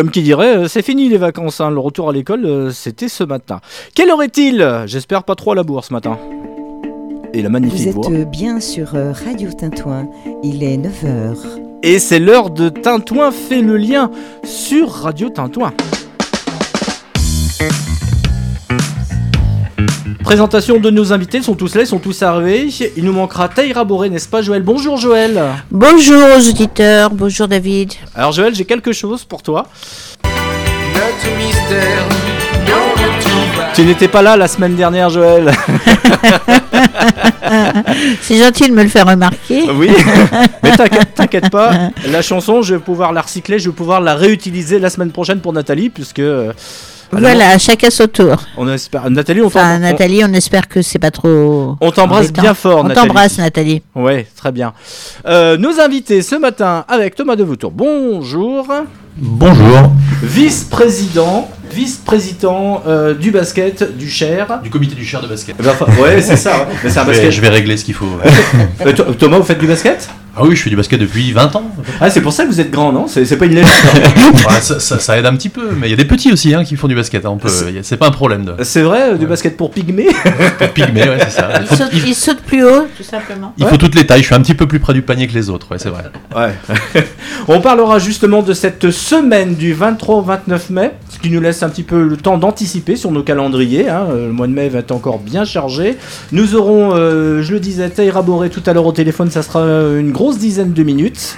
[0.00, 1.70] Comme qui dirait, euh, c'est fini les vacances, hein.
[1.70, 3.60] le retour à l'école, euh, c'était ce matin.
[3.94, 4.66] Quelle heure est-il?
[4.86, 6.16] J'espère pas trop à la bourre ce matin.
[7.34, 10.08] Et la magnifique Vous êtes bien sur euh, Radio Tintouin.
[10.42, 11.36] Il est 9h.
[11.82, 14.10] Et c'est l'heure de Tintouin fait le lien
[14.42, 15.74] sur Radio Tintouin.
[20.24, 22.68] Présentation de nos invités, ils sont tous là, ils sont tous arrivés.
[22.96, 24.62] Il nous manquera Taïra Boré, n'est-ce pas Joël?
[24.62, 25.40] Bonjour Joël.
[25.70, 27.94] Bonjour aux auditeurs, bonjour David.
[28.14, 29.66] Alors Joël, j'ai quelque chose pour toi.
[30.94, 32.06] Notre mystère,
[32.68, 32.92] non
[33.74, 35.50] Tu n'étais pas là la semaine dernière Joël.
[38.22, 39.64] C'est gentil de me le faire remarquer.
[39.74, 39.90] oui.
[40.62, 41.72] Mais t'inquiète, t'inquiète pas,
[42.08, 45.40] la chanson, je vais pouvoir la recycler, je vais pouvoir la réutiliser la semaine prochaine
[45.40, 46.22] pour Nathalie, puisque...
[47.12, 48.36] Voilà, chacun son tour.
[48.56, 49.10] On espère...
[49.10, 51.76] Nathalie, on Enfin, t'embrasse- Nathalie, on espère que c'est pas trop.
[51.80, 53.06] On t'embrasse bien fort, On Nathalie.
[53.08, 53.82] t'embrasse, Nathalie.
[53.96, 54.72] Ouais, très bien.
[55.26, 57.72] Euh, nos invités ce matin avec Thomas Devoutour.
[57.72, 58.66] Bonjour.
[59.16, 59.90] Bonjour.
[60.22, 64.60] Vice-président, vice-président euh, du basket du Cher.
[64.62, 65.56] Du comité du cher de basket.
[65.58, 66.58] Eh ben, enfin, ouais, c'est ça.
[66.58, 66.66] ouais.
[66.84, 67.30] Mais c'est un Je vais, basket.
[67.32, 68.06] je vais régler ce qu'il faut.
[68.84, 70.08] Euh, Tho- Thomas, vous faites du basket?
[70.36, 71.64] Ah oui, je fais du basket depuis 20 ans.
[72.00, 73.08] Ah, c'est pour ça que vous êtes grand, non?
[73.08, 73.72] C'est c'est pas une légende.
[74.48, 76.54] Ouais, ça, ça- ça aide un petit peu, mais il y a des petits aussi
[76.54, 77.26] hein, qui font du basket.
[77.26, 79.26] hein, on peut- C'est- y a- C'est pas un problème de c'est vrai, euh, du
[79.26, 80.06] basket pour pygmée.
[80.74, 81.48] pygmée, ouais, c'est ça.
[81.56, 83.52] Il Il faut, saute, il- il saute plus haut, tout simplement.
[83.58, 84.20] il faut toutes les tailles.
[84.20, 86.04] Je suis un petit peu plus près du panier que les autres, ouais, c'est vrai.
[86.34, 86.54] Ouais.
[87.48, 91.59] On parlera justement de cette semaine du 23 au 29 mai, ce qui nous laisse
[91.64, 93.88] un petit peu le temps d'anticiper sur nos calendriers.
[93.88, 94.06] hein.
[94.10, 95.96] Euh, Le mois de mai va être encore bien chargé.
[96.32, 99.60] Nous aurons, euh, je le disais, Taïra Boré tout à l'heure au téléphone, ça sera
[99.98, 101.36] une grosse dizaine de minutes.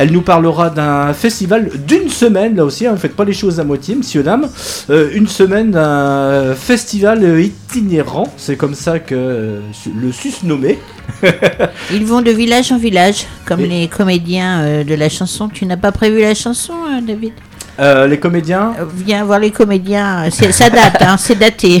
[0.00, 3.58] Elle nous parlera d'un festival d'une semaine, là aussi, hein, ne faites pas les choses
[3.58, 4.48] à moitié, monsieur, dame.
[4.90, 9.60] Euh, une semaine d'un festival itinérant, c'est comme ça que euh,
[10.00, 10.78] le sus nommé.
[11.92, 15.48] Ils vont de village en village, comme Et- les comédiens euh, de la chanson.
[15.48, 17.32] Tu n'as pas prévu la chanson, David?
[17.80, 20.24] Euh, les comédiens, Euh, Viens voir les comédiens.
[20.30, 21.80] C'est- Ça date, hein, c'est daté.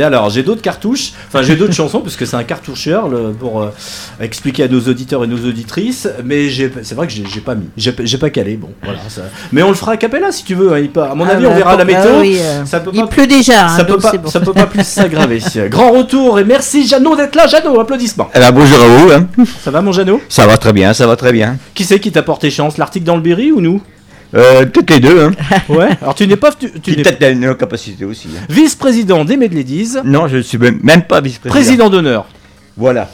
[0.00, 3.70] Alors j'ai d'autres cartouches, enfin j'ai d'autres chansons puisque c'est un cartoucheur le- pour euh,
[4.20, 6.48] expliquer à nos auditeurs et nos auditrices, mais
[6.82, 8.98] c'est vrai que j'ai pas mis, j'ai pas calé, bon voilà.
[9.08, 9.22] Ça.
[9.52, 10.72] Mais on le fera à capella si tu veux.
[10.72, 12.20] hein, à mon Ah avis bah, on verra la ah météo.
[12.20, 14.28] oui, euh, ça peut Il pas, pleut déjà, hein, ça peut pas, bon.
[14.30, 15.40] ça peut pas plus s'aggraver.
[15.68, 18.30] Grand retour et merci Jeannot d'être là, Jeannot, applaudissements.
[18.34, 19.26] Eh ben, bonjour à vous, hein.
[19.64, 20.20] Ça va mon Jeannot?
[20.28, 21.56] Ça va très bien, ça va très bien.
[21.74, 23.80] Qui c'est qui t'a porté chance, l'article dans le Berry ou nous?
[24.34, 25.32] Euh, peut-être les deux, hein.
[25.68, 25.88] Ouais.
[26.00, 28.28] Alors tu n'es pas, tu, tu n'es peut-être nos capacités aussi.
[28.36, 28.44] hein.
[28.48, 31.50] vice-président des Medladies, Non, je ne suis même, pas vice-président.
[31.54, 32.26] président d'honneur.
[32.76, 33.10] Voilà,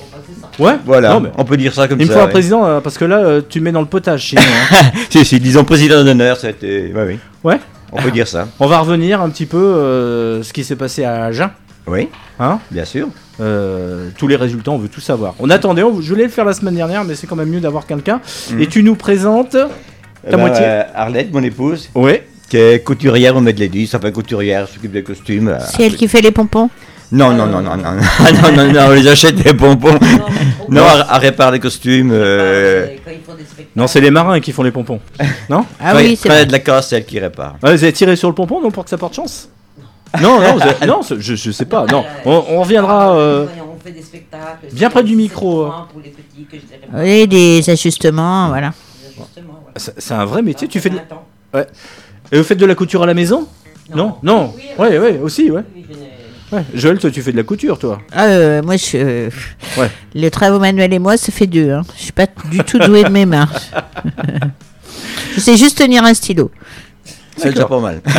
[0.58, 0.74] Ouais.
[0.84, 1.10] voilà.
[1.14, 2.18] Non, mais On peut dire ça comme il me ça.
[2.18, 2.30] faut un ouais.
[2.32, 4.42] président euh, parce que là euh, tu mets dans le potage sinon.
[4.72, 4.76] hein.
[5.10, 6.92] si, si, disons président d'honneur, c'était.
[6.94, 7.18] Ouais, oui.
[7.44, 7.58] Ouais.
[7.92, 8.48] On peut dire ça.
[8.60, 11.50] On va revenir un petit peu euh, ce qui s'est passé à Agen.
[11.86, 12.08] Oui,
[12.40, 13.08] Hein bien sûr.
[13.40, 15.34] Euh, tous les résultats, on veut tout savoir.
[15.38, 17.60] On attendait, on- je voulais le faire la semaine dernière, mais c'est quand même mieux
[17.60, 18.20] d'avoir quelqu'un.
[18.50, 18.60] Mhm.
[18.60, 19.56] Et tu nous présentes
[20.30, 20.64] Ta ben, moitié.
[20.66, 22.26] euh, Arlette, mon épouse, Ouais.
[22.48, 25.48] qui est couturière au Medlady, ça fait couturière, s'occupe des costumes.
[25.48, 25.58] euh.
[25.60, 26.68] C'est elle qui fait les pompons?
[27.12, 29.96] Non, non, non, non, non, non, non, non, non, on les achète des bonbons.
[30.68, 32.10] Non, elle, elle répare les costumes.
[32.12, 32.88] Euh...
[33.76, 34.98] Non, c'est les marins qui font les pompons.
[35.48, 35.64] non?
[35.78, 36.46] Ah quand oui, c'est vrai.
[36.46, 37.56] de la casse, c'est elle qui répare.
[37.62, 39.48] Ouais, Vous avez tiré sur le pompon, non, pour que ça porte chance?
[40.20, 41.86] Non, non, avez- non, je, je sais pas.
[41.86, 43.16] Non, on, on reviendra.
[43.16, 44.66] euh, On fait des spectacles.
[44.72, 45.68] bien près du micro,
[46.94, 48.72] Oui, des ajustements, voilà.
[49.76, 50.68] C'est un vrai métier.
[50.68, 50.96] Tu fais de...
[50.98, 51.26] Attends.
[52.32, 53.46] Et vous faites de la couture à la maison
[53.94, 54.52] Non, non.
[54.56, 55.62] Oui, Ouais, ouais, aussi, ouais.
[56.52, 56.64] ouais.
[56.74, 58.00] Joël, toi, tu fais de la couture, toi.
[58.12, 59.30] Ah, euh, moi, je, euh,
[59.78, 59.90] Ouais.
[60.14, 61.70] le travail manuel et moi, ça fait deux.
[61.70, 61.82] Hein.
[61.96, 63.48] Je suis pas du tout doué de mes mains.
[65.34, 66.50] je sais juste tenir un stylo.
[67.36, 68.00] C'est déjà pas mal.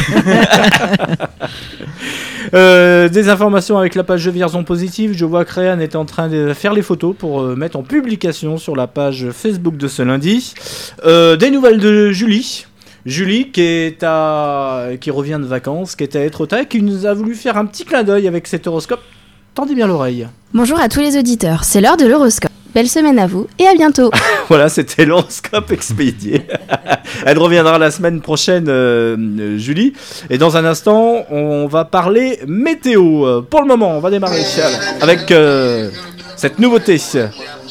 [2.54, 5.12] Euh, des informations avec la page Je Vierzon Positive.
[5.14, 7.84] Je vois que Réan est en train de faire les photos pour euh, mettre en
[7.84, 10.54] publication sur la page Facebook de ce lundi.
[11.06, 12.66] Euh, des nouvelles de Julie.
[13.06, 17.14] Julie qui est à qui revient de vacances, qui était à Etretat, qui nous a
[17.14, 19.02] voulu faire un petit clin d'œil avec cet horoscope.
[19.54, 20.28] Tendez bien l'oreille.
[20.54, 22.47] Bonjour à tous les auditeurs, c'est l'heure de l'horoscope.
[22.74, 24.12] Belle semaine à vous et à bientôt.
[24.50, 26.48] Voilà, c'était l'horoscope expédié.
[27.26, 29.92] Elle reviendra la semaine prochaine, euh, Julie.
[30.30, 33.42] Et dans un instant, on va parler météo.
[33.42, 34.42] Pour le moment, on va démarrer
[35.02, 35.90] avec euh,
[36.38, 37.02] cette nouveauté.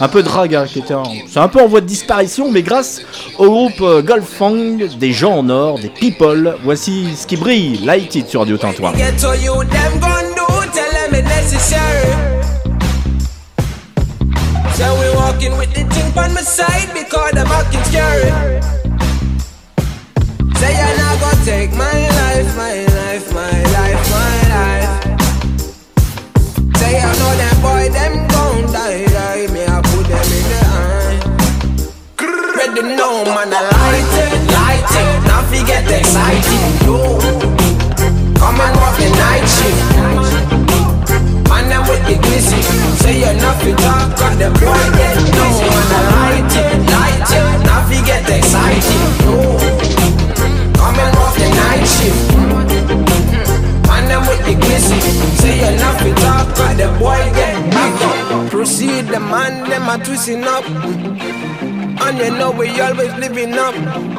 [0.01, 1.05] Un peu de raga qui était en...
[1.27, 3.01] C'est un peu en voie de disparition, mais grâce
[3.39, 8.15] au groupe euh, Golfang, des gens en or, des people, voici ce qui brille, Light
[8.15, 8.93] It sur Radio Tintoin.
[14.76, 18.28] So we walking with the thing on my side because the fucking scary.
[20.61, 24.93] Say not gonna take my life, my life, my life, my life.
[26.76, 29.49] Say I know that boy, them gon' die, die.
[29.49, 31.25] Me I put them in the eye.
[32.56, 34.84] Ready now, man, I light it, light
[35.25, 36.84] now fi get excited.
[36.84, 37.17] Yo,
[38.37, 39.96] come and walk the night shift.
[41.87, 42.61] With the glizzy.
[43.03, 45.88] Say not fit talk, cause the boy get no man.
[45.93, 49.05] I light it, light it, now fi get excited.
[50.79, 52.35] Come and walk the night shift.
[53.87, 55.00] Man, them with the glizzy.
[55.38, 58.50] Say not fit talk, cause the boy get back.
[58.50, 60.65] Proceed, the man, them are twisting up.
[61.99, 63.75] And you know we always living up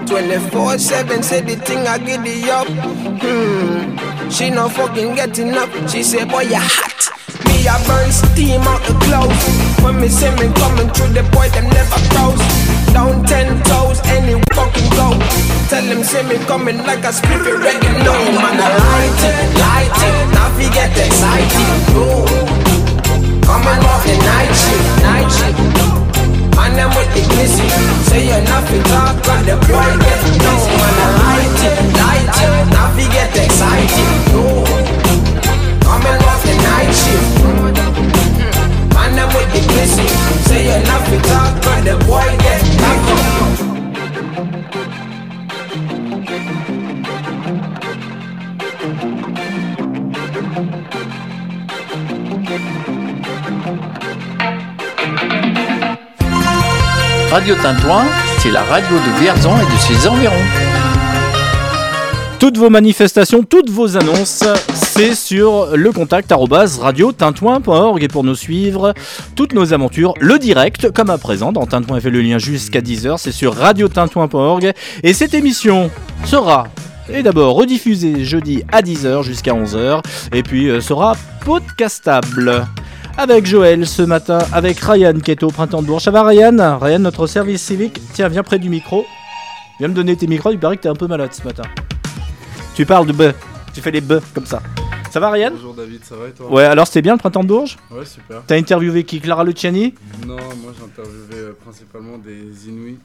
[0.07, 2.67] 24-7 say the thing I it up
[3.21, 7.26] Hmm She no fucking getting up She say boy you hot
[7.67, 9.43] I burn steam out the clothes
[9.83, 12.39] When me see me coming through the boy them never close
[12.95, 15.11] Down ten toes any fucking go
[15.67, 19.91] Tell them see me coming like a spirit reggae No man I light it, light
[19.91, 21.75] it Now we get excited
[23.43, 25.59] Come and walk the night shift, night shift
[26.55, 27.69] Man, them with the glizzy.
[28.09, 30.97] Say you're not fit talk, cause the boy get no man.
[30.99, 32.73] I light it, light it.
[32.73, 34.17] Now we get excited.
[36.07, 36.36] And walk the
[36.77, 37.43] night shift.
[38.93, 40.07] Man, them with the glizzy.
[40.47, 43.23] Say you're not fit talk, cause the boy get back up.
[57.31, 58.05] Radio Tintouin,
[58.39, 60.33] c'est la radio de Vierzon et de ses environs.
[62.39, 64.43] Toutes vos manifestations, toutes vos annonces,
[64.97, 68.95] c'est sur le contact arobase radiotintouin.org et pour nous suivre
[69.35, 73.17] toutes nos aventures, le direct comme à présent dans Tintouin fait le lien jusqu'à 10h,
[73.19, 74.73] c'est sur radiotintouin.org
[75.03, 75.91] et cette émission
[76.25, 76.67] sera
[77.13, 80.01] et d'abord rediffusée jeudi à 10h jusqu'à 11h
[80.33, 81.15] et puis euh, sera
[81.45, 82.65] podcastable.
[83.19, 86.03] Avec Joël ce matin, avec Ryan qui est au printemps de Bourges.
[86.03, 86.77] Ça va Ryan?
[86.79, 87.99] Ryan, notre service civique.
[88.13, 89.05] Tiens, viens près du micro.
[89.79, 91.63] Viens me donner tes micros, il paraît que t'es un peu malade ce matin.
[92.75, 93.33] Tu parles de.
[93.77, 94.59] Tu fais les bœufs comme ça.
[95.11, 97.43] Ça va Ryan Bonjour David, ça va et toi Ouais, alors c'était bien le printemps
[97.43, 98.41] de Bourges Ouais, super.
[98.47, 99.93] T'as interviewé qui Clara Luciani
[100.25, 102.97] Non, moi j'ai interviewé euh, principalement des Inuits.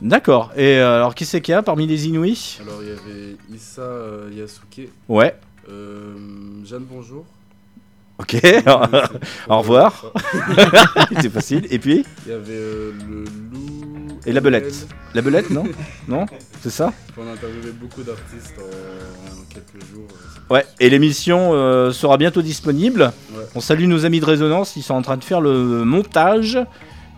[0.00, 0.50] D'accord.
[0.56, 3.36] Et euh, alors qui c'est qu'il y a parmi les Inuits Alors il y avait
[3.54, 5.36] Issa euh, Yasuke, Ouais.
[5.68, 6.14] euh,
[6.64, 7.26] Jeanne Bonjour.
[8.16, 8.36] Ok.
[9.50, 10.10] Au revoir.
[11.20, 11.66] c'est facile.
[11.70, 14.18] Et puis Il y avait le loup.
[14.24, 14.86] Et la belette.
[15.12, 15.64] La belette, non
[16.08, 16.24] Non
[16.62, 19.23] C'est ça On a interviewé beaucoup d'artistes en
[19.54, 20.08] quelques jours.
[20.10, 23.12] euh, Ouais, et l'émission euh, sera bientôt disponible.
[23.34, 23.44] Ouais.
[23.54, 26.58] On salue nos amis de Résonance, ils sont en train de faire le montage.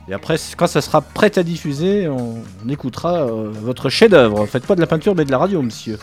[0.08, 4.46] Et après, quand ça sera prêt à diffuser, on, on écoutera euh, votre chef-d'œuvre.
[4.46, 5.98] Faites pas de la peinture, mais de la radio, monsieur.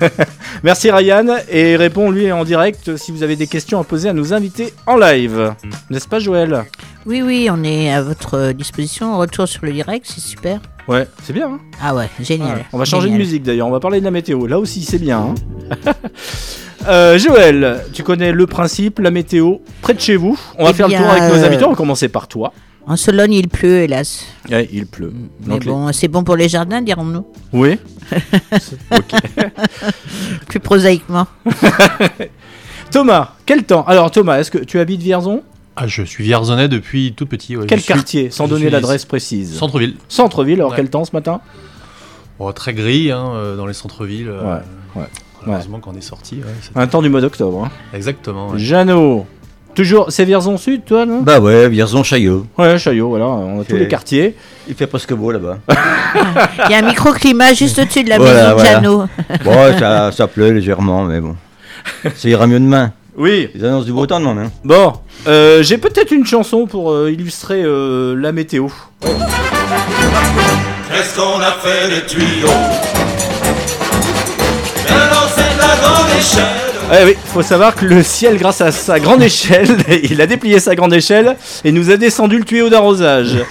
[0.62, 4.14] Merci Ryan, et réponds lui en direct si vous avez des questions à poser à
[4.14, 5.54] nos invités en live.
[5.90, 6.64] N'est-ce pas, Joël?
[7.04, 9.18] Oui, oui, on est à votre disposition.
[9.18, 10.60] Retour sur le direct, c'est super.
[10.88, 11.48] Ouais, c'est bien.
[11.48, 12.56] hein Ah ouais, génial.
[12.58, 12.64] Ouais.
[12.72, 13.20] On va changer Génial.
[13.20, 14.46] de musique d'ailleurs, on va parler de la météo.
[14.46, 15.18] Là aussi, c'est bien.
[15.18, 15.92] hein.
[16.88, 20.36] Euh, Joël, tu connais le principe, la météo, près de chez vous.
[20.58, 21.64] On va Eh faire le tour avec nos euh, invités.
[21.64, 22.52] On va commencer par toi.
[22.88, 24.26] En Sologne, il pleut, hélas.
[24.50, 25.12] Ouais, il pleut.
[25.46, 27.24] Mais Donc les- bon, c'est bon pour les jardins, dirons-nous.
[27.52, 27.78] Oui.
[30.48, 31.28] Plus prosaïquement.
[32.90, 33.84] Thomas, quel temps?
[33.86, 35.42] Alors Thomas, est-ce que tu habites Vierzon?
[35.76, 37.56] Ah, je suis vierzonnais depuis tout petit.
[37.56, 37.64] ouais.
[37.66, 39.56] Quel Je suis- quartier Sans donner l'adresse précise.
[39.56, 39.96] Centre-ville.
[40.08, 40.76] Centre-ville, alors Ouais.
[40.76, 41.40] quel temps ce matin
[42.38, 44.28] Bon, très gris hein, euh, dans les centres-villes.
[44.28, 44.60] euh, Ouais,
[45.02, 45.06] ouais.
[45.46, 46.40] Heureusement qu'on est sorti.
[46.74, 47.64] Un temps du mois d'octobre.
[47.64, 47.70] hein.
[47.94, 48.50] Exactement.
[48.50, 48.58] ouais.
[48.58, 49.26] Jeannot,
[49.74, 51.22] toujours, c'est Vierzon Sud, toi, non?
[51.22, 52.46] Bah ouais, Vierzon, Chaillot.
[52.58, 54.36] Ouais, Chaillot, voilà, on a tous les quartiers.
[54.68, 55.58] Il fait presque beau là-bas.
[56.68, 58.72] Il y a un microclimat juste au-dessus de la Voilà, maison de voilà.
[58.74, 59.06] Jeannot.
[59.44, 61.34] bon, ça, ça pleut légèrement, mais bon.
[62.14, 62.92] Ça ira mieux demain.
[63.16, 63.48] Oui.
[63.54, 64.44] Ils annoncent du beau temps demain.
[64.46, 64.50] Hein.
[64.64, 64.92] Bon,
[65.26, 68.68] euh, j'ai peut-être une chanson pour euh, illustrer euh, la météo.
[69.00, 69.16] Qu'est-ce
[71.16, 72.48] qu'on a fait des tuyaux?
[74.88, 74.94] De
[75.58, 76.44] la grande échelle
[77.00, 80.58] Eh oui, faut savoir que le ciel, grâce à sa grande échelle, il a déplié
[80.58, 83.36] sa grande échelle et nous a descendu le tuyau d'arrosage.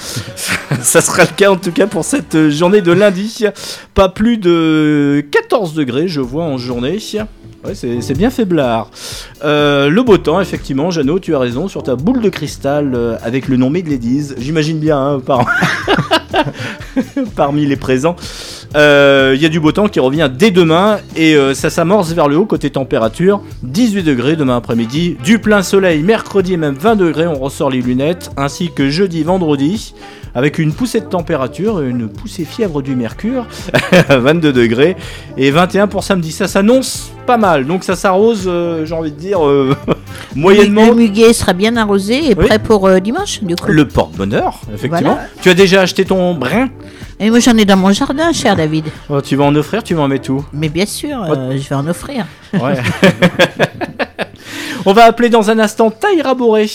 [0.82, 3.46] Ça sera le cas en tout cas pour cette journée de lundi.
[3.94, 6.98] Pas plus de 14 degrés, je vois en journée.
[7.64, 8.90] Ouais, c'est bien faiblard.
[9.44, 13.18] Euh, le beau temps, effectivement, Jeannot, tu as raison, sur ta boule de cristal euh,
[13.22, 14.30] avec le nom Medledies.
[14.38, 15.46] J'imagine bien, hein, par-
[17.36, 18.16] parmi les présents.
[18.76, 22.14] Euh, Il y a du beau temps qui revient dès demain et euh, ça s'amorce
[22.14, 23.42] vers le haut côté température.
[23.64, 28.32] 18 degrés demain après-midi, du plein soleil mercredi même 20 degrés, on ressort les lunettes,
[28.38, 29.94] ainsi que jeudi, vendredi,
[30.36, 33.46] avec une poussée de température, une poussée fièvre du mercure,
[34.10, 34.96] 22 degrés,
[35.38, 36.32] et 21 pour samedi.
[36.32, 39.76] Ça s'annonce pas mal, donc ça s'arrose, euh, j'ai envie de dire, euh,
[40.36, 43.72] Moyennement, Le muguet sera bien arrosé et prêt pour euh, dimanche, du coup.
[43.72, 45.14] le porte-bonheur, effectivement.
[45.14, 45.28] Voilà.
[45.42, 46.70] Tu as déjà acheté ton brin?
[47.20, 48.86] Et moi, j'en ai dans mon jardin, cher David.
[49.10, 50.44] Oh, Tu vas en offrir, tu vas en mettre où?
[50.54, 52.26] Mais bien sûr, euh, je vais en offrir.
[52.54, 52.76] Ouais.
[54.86, 56.66] On va appeler dans un instant Taïra Boré.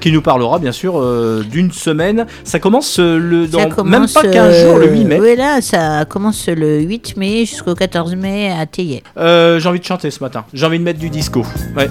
[0.00, 2.26] Qui nous parlera bien sûr euh, d'une semaine.
[2.44, 5.20] Ça commence euh, le dans Ça même commence, pas 15 jours, le 8 euh, mai.
[5.20, 9.02] Oui, là, ça commence le 8 mai jusqu'au 14 mai à Théier.
[9.18, 10.44] Euh, J'ai envie de chanter ce matin.
[10.54, 11.44] J'ai envie de mettre du disco.
[11.76, 11.90] Ouais.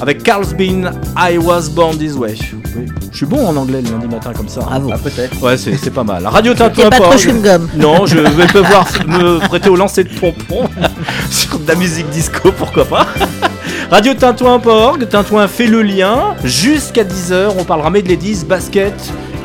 [0.00, 2.34] Avec Carl's Bean, I Was Born This Way.
[2.74, 2.86] Oui.
[3.12, 4.60] Je suis bon en anglais le lundi matin comme ça.
[4.60, 4.90] Bravo.
[4.92, 5.40] Ah, peut-être.
[5.42, 6.26] Ouais, c'est c'est pas mal.
[6.26, 6.88] Radio T'es Tintouin.
[6.90, 7.68] pas trop chewing-gum.
[7.76, 10.68] Non, je vais pouvoir me prêter au lancer de pompons
[11.30, 13.06] sur de la musique disco, pourquoi pas.
[13.92, 16.34] Radio Tintouin.org, Tintouin fait le lien.
[16.44, 18.16] Jusqu'à 10h, on parlera Medley
[18.48, 18.94] basket.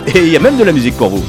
[0.08, 1.26] Et il y a même de la musique pour vous.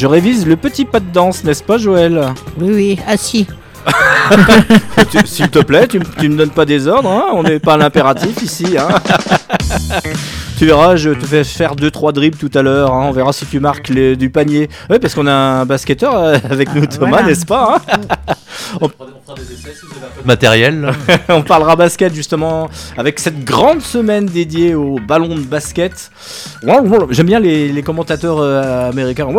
[0.00, 3.46] Je révise le petit pas de danse, n'est-ce pas, Joël Oui, oui, assis.
[5.10, 7.74] Tu- S'il te plaît, tu, tu me donnes pas des ordres, hein on n'est pas
[7.74, 8.78] à l'impératif ici.
[8.78, 8.88] Hein
[10.58, 13.44] tu verras, je te fais faire 2-3 dribbles tout à l'heure, hein, on verra si
[13.44, 14.70] tu marques les- du panier.
[14.88, 17.26] Oui, parce qu'on a un basketteur euh, avec nous, Thomas, voilà.
[17.26, 17.82] n'est-ce pas
[20.24, 20.92] Matériel.
[21.28, 26.10] On parlera basket justement avec cette grande semaine dédiée au ballon de basket.
[27.10, 29.26] J'aime bien les, les commentateurs euh, américains.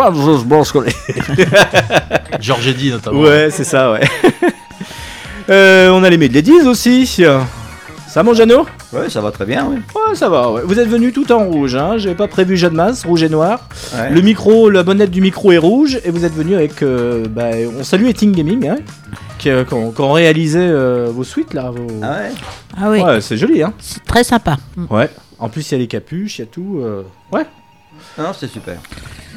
[2.40, 3.22] Georges Eddy notamment.
[3.22, 4.02] Ouais, c'est ça, ouais.
[5.50, 7.26] Euh, on a les Medladies aussi.
[8.08, 8.66] Ça, mon Jeannot?
[8.94, 9.78] Ouais, ça va très bien, oui.
[9.96, 10.50] Ouais, ça va.
[10.52, 10.62] ouais.
[10.64, 11.76] Vous êtes venu tout en rouge.
[11.76, 11.98] Hein.
[11.98, 13.68] J'avais pas prévu Jeanne Masse, rouge et noir.
[13.94, 14.12] Ouais.
[14.12, 16.00] Le micro, la bonnette du micro est rouge.
[16.06, 16.84] Et vous êtes venu avec.
[16.84, 18.78] euh, bah, on salue Eting Gaming, hein,
[19.48, 21.70] euh, qui ont, qui ont réalisé euh, vos suites là.
[21.72, 22.32] vos- Ah ouais
[22.78, 23.74] Ah oui, Ouais, c'est joli, hein.
[23.80, 24.58] c'est très sympa.
[24.76, 24.86] Mm.
[24.90, 25.10] Ouais.
[25.40, 26.80] En plus, il y a les capuches, il y a tout.
[26.84, 27.46] euh, Ouais.
[28.18, 28.78] Non, c'est super.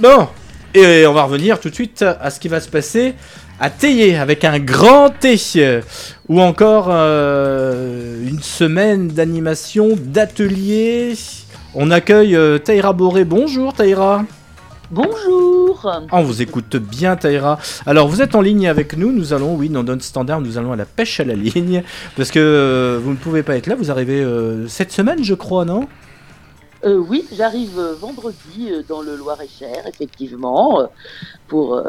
[0.01, 0.29] Bon,
[0.75, 3.15] et on va revenir tout de suite à ce qui va se passer
[3.61, 5.81] à Théier avec un grand T, euh,
[6.29, 11.15] ou encore euh, une semaine d'animation, d'atelier.
[11.75, 13.25] On accueille euh, Taïra Boré.
[13.25, 14.25] Bonjour Taïra.
[14.91, 15.91] Bonjour.
[16.13, 17.59] On vous écoute bien Taïra.
[17.87, 20.73] Alors vous êtes en ligne avec nous, nous allons, oui, dans notre standard, nous allons
[20.73, 21.83] à la pêche à la ligne,
[22.17, 25.35] parce que euh, vous ne pouvez pas être là, vous arrivez euh, cette semaine je
[25.35, 25.89] crois, non?
[26.85, 30.87] Euh, oui, j'arrive vendredi dans le Loir-et-Cher, effectivement,
[31.49, 31.83] pour,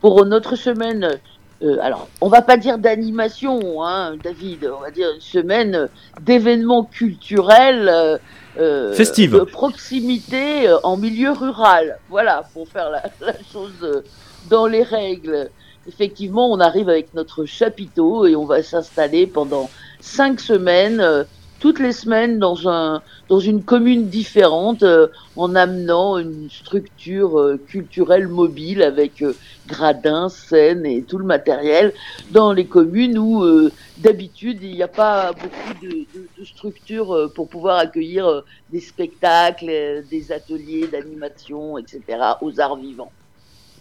[0.00, 1.20] pour notre semaine.
[1.62, 5.88] euh, alors, on va pas dire d'animation, hein, David, on va dire une semaine
[6.20, 7.88] d'événements culturels.
[7.88, 8.18] euh,
[8.58, 9.32] euh, Festive.
[9.32, 11.98] De proximité euh, en milieu rural.
[12.08, 14.02] Voilà, pour faire la, la chose euh,
[14.48, 15.50] dans les règles.
[15.88, 19.68] Effectivement, on arrive avec notre chapiteau et on va s'installer pendant
[20.00, 21.24] cinq semaines, euh,
[21.62, 27.56] toutes les semaines dans un dans une commune différente, euh, en amenant une structure euh,
[27.68, 29.32] culturelle mobile avec euh,
[29.68, 31.92] gradins, scènes et tout le matériel
[32.32, 37.14] dans les communes où euh, d'habitude il n'y a pas beaucoup de, de, de structures
[37.14, 38.40] euh, pour pouvoir accueillir euh,
[38.72, 42.00] des spectacles, euh, des ateliers d'animation, etc.
[42.40, 43.12] aux arts vivants.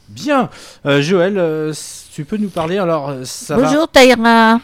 [0.07, 0.51] Bien.
[0.85, 1.73] Euh, Joël, euh,
[2.13, 4.59] tu peux nous parler alors va- Bonjour Taïra,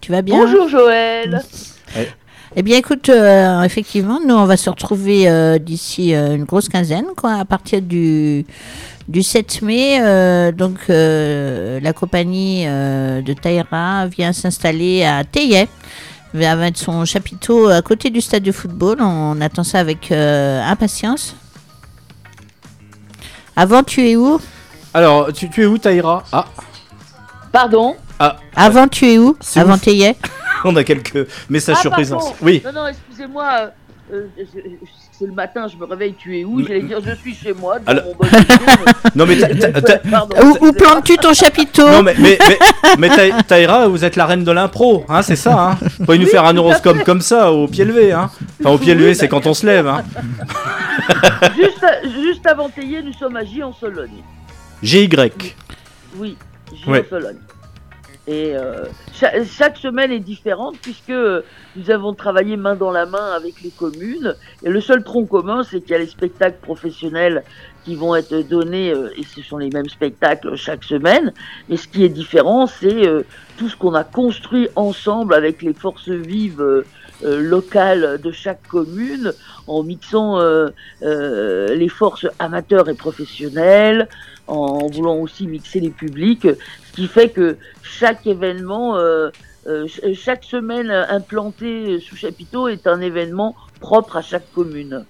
[0.00, 0.38] tu vas bien?
[0.38, 1.42] Bonjour Joël.
[2.54, 6.68] Eh bien, écoute, euh, effectivement, nous, on va se retrouver euh, d'ici euh, une grosse
[6.68, 8.44] quinzaine, quoi, à partir du,
[9.08, 9.98] du 7 mai.
[10.02, 15.66] euh, donc, euh, la compagnie euh, de Taïra vient s'installer à Théier.
[16.34, 18.98] va mettre son chapiteau à côté du stade de football.
[19.00, 21.34] On attend ça avec euh, impatience.
[23.56, 24.38] Avant, tu es où?
[24.92, 26.22] Alors, tu, tu es où, Taïra?
[26.32, 26.44] Ah,
[27.50, 27.96] Pardon?
[28.18, 29.36] Ah, Avant, tu es où?
[29.40, 29.78] C'est Avant.
[29.78, 30.16] Théier
[30.64, 32.14] on a quelques messages Ah, surprises.
[32.40, 32.62] Oui.
[32.64, 33.70] Non, non, excusez-moi.
[34.12, 34.60] euh, euh, je-
[35.18, 36.62] c'est le matin, je me réveille, tu es où?
[36.66, 38.46] J'allais dire, je suis chez moi, dans Alors- mon bon costume.
[39.14, 41.86] Non, mais ta- ta- ta- Pardon, Où, où plantes-tu ton chapiteau?
[41.88, 42.58] Non, mais, mais, mais,
[42.98, 45.70] mais Taï- Taïra, vous êtes la reine de l'impro, hein, c'est ça.
[45.70, 45.78] Hein?
[45.98, 48.12] Vous pouvez nous Oui, faire un horoscope comme ça, au pied levé.
[48.12, 48.30] Hein?
[48.60, 49.86] Enfin, au pied levé, c'est quand on se lève.
[49.86, 50.02] Hein.
[51.56, 51.84] juste,
[52.22, 54.22] juste avant Théier, nous sommes à J en Sologne.
[54.82, 55.08] GY.
[56.16, 56.36] Oui,
[56.74, 57.36] J en Sologne.
[58.28, 61.42] Et euh, cha- chaque, semaine est différente puisque euh,
[61.74, 64.36] nous avons travaillé main dans la main avec les communes.
[64.62, 67.44] Et le seul tronc commun, c'est qu'il y a les spectacles professionnels
[67.82, 71.34] qui vont être donnés, euh, et ce sont les mêmes spectacles chaque semaine.
[71.68, 73.24] Mais ce qui est différent, c'est euh,
[73.56, 76.84] tout ce qu'on a construit ensemble avec les forces vives
[77.20, 79.34] locales de chaque commune,
[79.66, 80.40] en mixant
[81.00, 84.08] les forces amateurs et professionnelles,
[84.46, 89.30] en voulant aussi mixer les publics, ce qui fait que chaque événement, euh,
[89.66, 95.04] euh, ch- chaque semaine implantée sous chapiteau est un événement propre à chaque commune.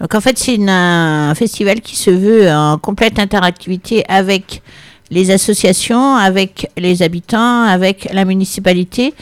[0.00, 4.62] Donc en fait, c'est un festival qui se veut en complète interactivité avec
[5.10, 9.14] les associations, avec les habitants, avec la municipalité.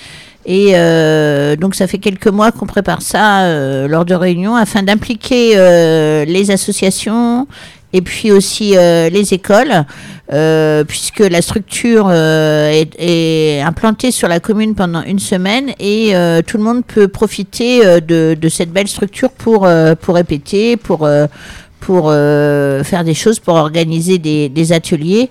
[0.47, 5.57] Et euh, donc ça fait quelques mois qu'on prépare ça lors de réunions afin d'impliquer
[6.27, 7.47] les associations
[7.93, 9.85] et puis aussi euh, les écoles,
[10.33, 16.13] euh, puisque la structure euh, est, est implantée sur la commune pendant une semaine et
[16.47, 19.67] tout le monde peut profiter de, de cette belle structure pour,
[20.01, 21.09] pour répéter, pour,
[21.81, 25.31] pour faire des choses, pour organiser des, des ateliers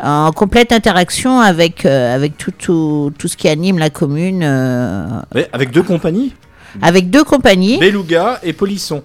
[0.00, 4.42] en complète interaction avec, avec tout, tout, tout ce qui anime la commune,
[5.52, 6.34] avec deux compagnies?
[6.82, 7.78] Avec deux compagnies.
[7.78, 9.02] Beluga et Polisson.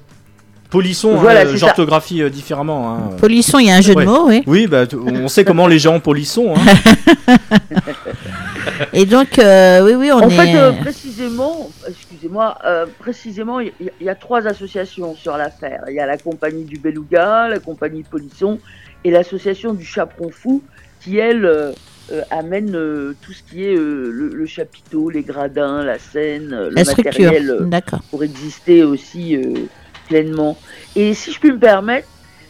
[0.70, 1.68] Polisson, Voilà, hein, c'est ça.
[1.68, 2.92] j'orthographie euh, différemment.
[2.94, 3.10] Hein.
[3.20, 4.06] Polisson, il y a un jeu Ouais.
[4.06, 4.44] de mots, oui.
[4.46, 6.54] Oui, bah, on sait comment les gens polissons.
[6.56, 7.36] Hein.
[8.94, 10.36] Et donc, euh, oui, oui, on en est...
[10.36, 15.84] fait, euh, précisément, excusez-moi, euh, précisément, il y, a trois associations sur l'affaire.
[15.88, 18.60] Il y a la compagnie du Beluga, la compagnie Polisson
[19.04, 20.62] et l'association du Chaperon Fou
[21.02, 21.72] qui, elle, euh,
[22.12, 26.54] euh, amène euh, tout ce qui est euh, le, le chapiteau, les gradins, la scène,
[26.54, 28.00] euh, La le structure, matériel euh, d'accord.
[28.10, 29.54] pour exister aussi euh,
[30.10, 30.58] pleinement.
[30.96, 32.08] Et si je puis me permettre,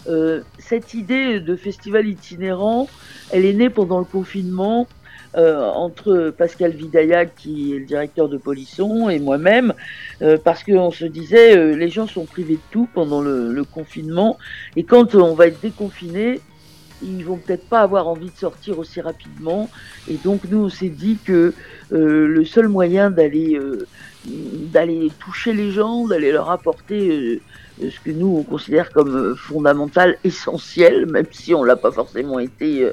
[0.07, 2.87] euh, cette idée de festival itinérant,
[3.31, 4.87] elle est née pendant le confinement
[5.37, 9.73] euh, entre Pascal Vidaillac, qui est le directeur de Polisson, et moi-même,
[10.23, 14.39] euh, parce qu'on se disait, les gens sont privés de tout pendant le, confinement,
[14.75, 16.39] et quand on va être déconfiné,
[17.03, 19.69] ils vont peut-être pas avoir envie de sortir aussi rapidement.
[20.09, 21.53] Et donc nous, on s'est dit que
[21.91, 23.57] le seul moyen d'aller
[24.25, 27.41] d'aller toucher les gens, d'aller leur apporter
[27.82, 31.91] euh, ce que nous on considère comme euh, fondamental, essentiel, même si on l'a pas
[31.91, 32.91] forcément été euh,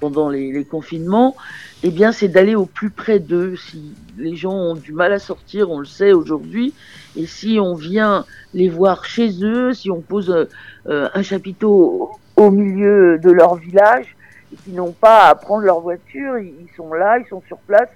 [0.00, 1.36] pendant les, les confinements,
[1.82, 3.56] eh bien c'est d'aller au plus près d'eux.
[3.56, 6.72] Si les gens ont du mal à sortir, on le sait aujourd'hui,
[7.16, 10.44] et si on vient les voir chez eux, si on pose euh,
[10.88, 14.16] euh, un chapiteau au, milieu de leur village,
[14.52, 17.88] et qui n'ont pas à prendre leur voiture, ils sont là, ils sont sur place.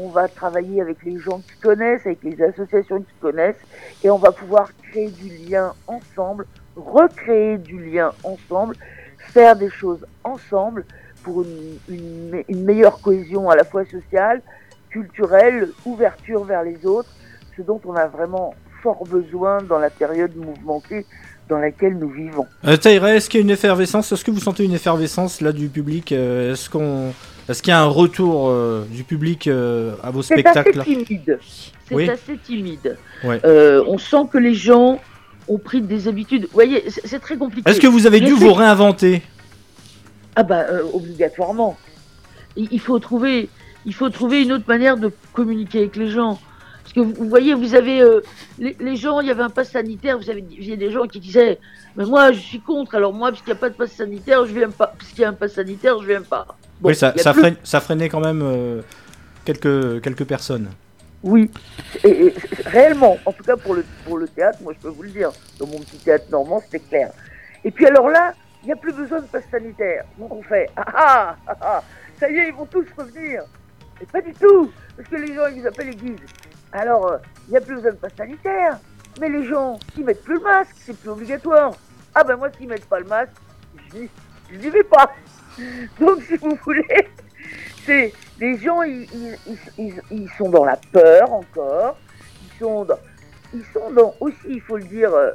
[0.00, 3.62] On va travailler avec les gens qui connaissent, avec les associations qui connaissent,
[4.04, 8.76] et on va pouvoir créer du lien ensemble, recréer du lien ensemble,
[9.32, 10.84] faire des choses ensemble
[11.24, 14.40] pour une, une me- une meilleure cohésion à la fois sociale,
[14.88, 17.10] culturelle, ouverture vers les autres,
[17.56, 21.04] ce dont on a vraiment fort besoin dans la période mouvementée
[21.48, 22.46] dans laquelle nous vivons.
[22.64, 24.12] Euh, est-ce qu'il y a une effervescence?
[24.12, 26.12] Est-ce que vous sentez une effervescence là du public?
[26.12, 27.12] Euh, Est-ce qu'on,
[27.48, 31.04] est-ce qu'il y a un retour euh, du public euh, à vos C'est spectacles assez
[31.04, 31.38] timide.
[31.88, 32.08] C'est Oui.
[32.08, 32.96] assez timide.
[33.24, 33.40] Ouais.
[33.44, 35.00] Euh, on sent que les gens
[35.48, 36.42] ont pris des habitudes.
[36.42, 37.68] Vous voyez, c'est c'est très compliqué.
[37.70, 39.22] Est-ce que vous avez dû vous réinventer?
[40.36, 41.76] Ah bah obligatoirement.
[42.56, 43.48] Il, faut trouver,
[43.86, 46.38] il faut trouver une autre manière de communiquer avec les gens.
[46.82, 48.20] Parce que vous, vous voyez, vous avez euh,
[48.58, 50.18] les, les gens, il y avait un pass sanitaire.
[50.18, 51.58] Vous avez, il y a des gens qui disaient,
[51.96, 52.94] mais moi je suis contre.
[52.94, 54.94] Alors moi, puisqu'il n'y a pas de pass sanitaire, je viens pas.
[54.98, 56.46] Puisqu'il y a un pass sanitaire, je viens pas.
[56.80, 58.82] Bon, Oui, ça, plus- freine- ça freinait quand même euh,
[59.44, 60.70] quelques, quelques personnes.
[61.22, 61.50] Oui,
[62.04, 62.34] et, et
[62.66, 65.30] réellement, en tout cas pour le, pour le théâtre, moi je peux vous le dire,
[65.58, 67.10] dans mon petit théâtre normand, c'était clair.
[67.64, 70.04] Et puis alors là, il n'y a plus besoin de passe sanitaire.
[70.16, 71.82] Donc on fait, ah ah, ah ah,
[72.20, 73.42] ça y est, ils vont tous revenir.
[74.00, 76.26] Et pas du tout, parce que les gens, ils vous appellent, ils disent,
[76.70, 77.16] alors, euh,
[77.48, 78.78] il n'y a plus besoin de passe sanitaire,
[79.20, 81.72] mais les gens, ils mettent plus le masque, c'est plus obligatoire.
[82.14, 83.32] Ah ben moi, s'ils mettent pas le masque,
[83.92, 85.12] je n'y vais pas.
[86.00, 87.08] Donc si vous voulez,
[87.84, 91.96] c'est les gens, ils, ils, ils- ils- ils sont dans la peur encore.
[92.44, 92.98] Ils sont dans,
[93.54, 95.30] ils sont dans aussi, il faut le dire, euh,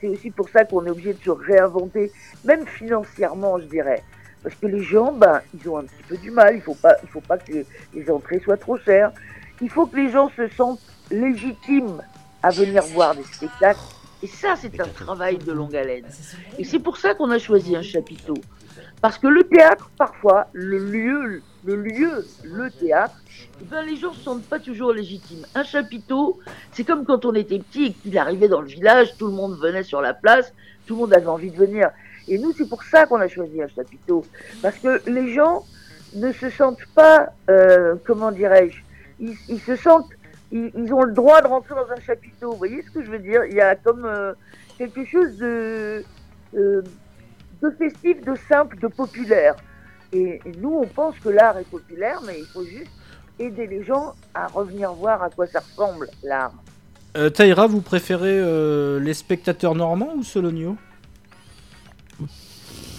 [0.00, 2.10] c'est aussi pour ça qu'on est obligé de se réinventer,
[2.44, 4.02] même financièrement, je dirais.
[4.42, 6.54] Parce que les gens, ben, ils ont un petit peu du mal.
[6.54, 7.64] Il faut pas, il faut pas que
[7.94, 9.10] les entrées soient trop chères.
[9.60, 12.00] Il faut que les gens se sentent légitimes
[12.42, 13.80] à venir voir des spectacles.
[14.22, 16.04] Et ça, c'est un travail de longue haleine.
[16.58, 18.34] Et c'est pour ça qu'on a choisi un chapiteau.
[19.00, 23.14] Parce que le théâtre, parfois, le lieu, le lieu, le théâtre,
[23.60, 25.46] eh ben, les gens ne se sentent pas toujours légitimes.
[25.54, 26.38] Un chapiteau,
[26.72, 29.58] c'est comme quand on était petit et qu'il arrivait dans le village, tout le monde
[29.58, 30.52] venait sur la place,
[30.86, 31.90] tout le monde avait envie de venir.
[32.28, 34.24] Et nous, c'est pour ça qu'on a choisi un chapiteau.
[34.62, 35.64] Parce que les gens
[36.14, 38.80] ne se sentent pas, euh, comment dirais-je,
[39.20, 40.10] ils, se sentent,
[40.52, 42.52] ils, ils ont le droit de rentrer dans un chapiteau.
[42.52, 43.44] Vous voyez ce que je veux dire?
[43.44, 44.32] Il y a comme euh,
[44.78, 46.04] quelque chose de,
[46.56, 46.82] euh,
[47.62, 49.54] de festif, de simple, de populaire.
[50.12, 52.90] Et, et nous, on pense que l'art est populaire, mais il faut juste
[53.38, 56.52] aider les gens à revenir voir à quoi ça ressemble, l'art.
[57.16, 60.76] Euh, Taïra, vous préférez euh, les spectateurs normands ou Solonio?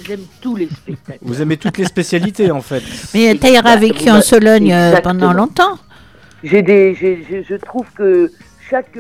[0.03, 1.19] J'aime tous les spectacles.
[1.21, 2.83] Vous aimez toutes les spécialités en fait.
[3.13, 5.19] Mais Taïra a vécu en Sologne euh, Exactement.
[5.19, 5.77] pendant longtemps.
[6.43, 8.31] J'ai des, j'ai- je trouve que
[8.69, 8.97] chaque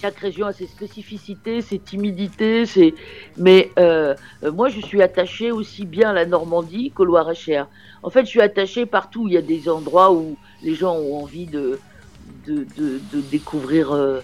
[0.00, 2.94] chaque région a ses spécificités, ses timidités, ses...
[3.36, 7.68] mais euh, moi je suis attachée aussi bien à la Normandie qu'au Loir-et-Cher.
[8.02, 9.28] En fait, je suis attachée partout.
[9.28, 11.82] Il y a des endroits où les gens ont envie de
[12.22, 14.22] de, de, de découvrir euh,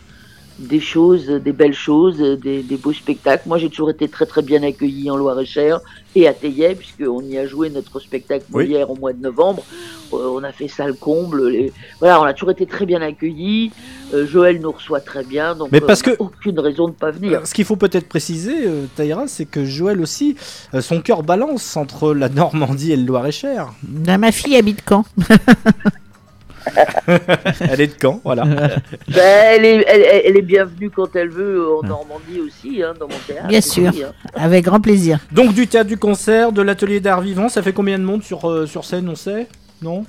[0.59, 3.42] des choses, des belles choses, des, des beaux spectacles.
[3.47, 5.81] Moi, j'ai toujours été très très bien accueillie en Loir-et-Cher
[6.14, 8.64] et à Thaillet, puisqu'on y a joué notre spectacle Oui.
[8.64, 9.62] Molière au mois de novembre.
[10.14, 11.49] Euh, on a fait ça le comble.
[11.49, 13.71] les- Voilà, on a toujours été très bien accueillis.
[14.14, 16.88] Euh, Joël nous reçoit très bien, donc Mais parce euh, on a que- aucune raison
[16.88, 17.47] de pas venir.
[17.47, 20.37] Ce qu'il faut peut-être préciser, euh, Taïra, c'est que Joël aussi,
[20.75, 23.73] euh, son cœur balance entre la Normandie et le Loir-et-Cher.
[24.19, 25.05] Ma fille habite Caen.
[27.61, 28.44] Elle est de Caen, voilà.
[29.09, 33.18] Ben, elle, est, elle, est bienvenue quand elle veut en Normandie aussi, hein, dans mon
[33.26, 33.48] théâtre.
[33.48, 34.31] Bien aussi, sûr, hein.
[34.35, 35.20] avec grand plaisir.
[35.33, 38.48] Donc du théâtre, du concert, de l'atelier d'art vivant, ça fait combien de monde sur,
[38.48, 39.46] euh, sur scène, on sait?
[39.83, 40.05] Non?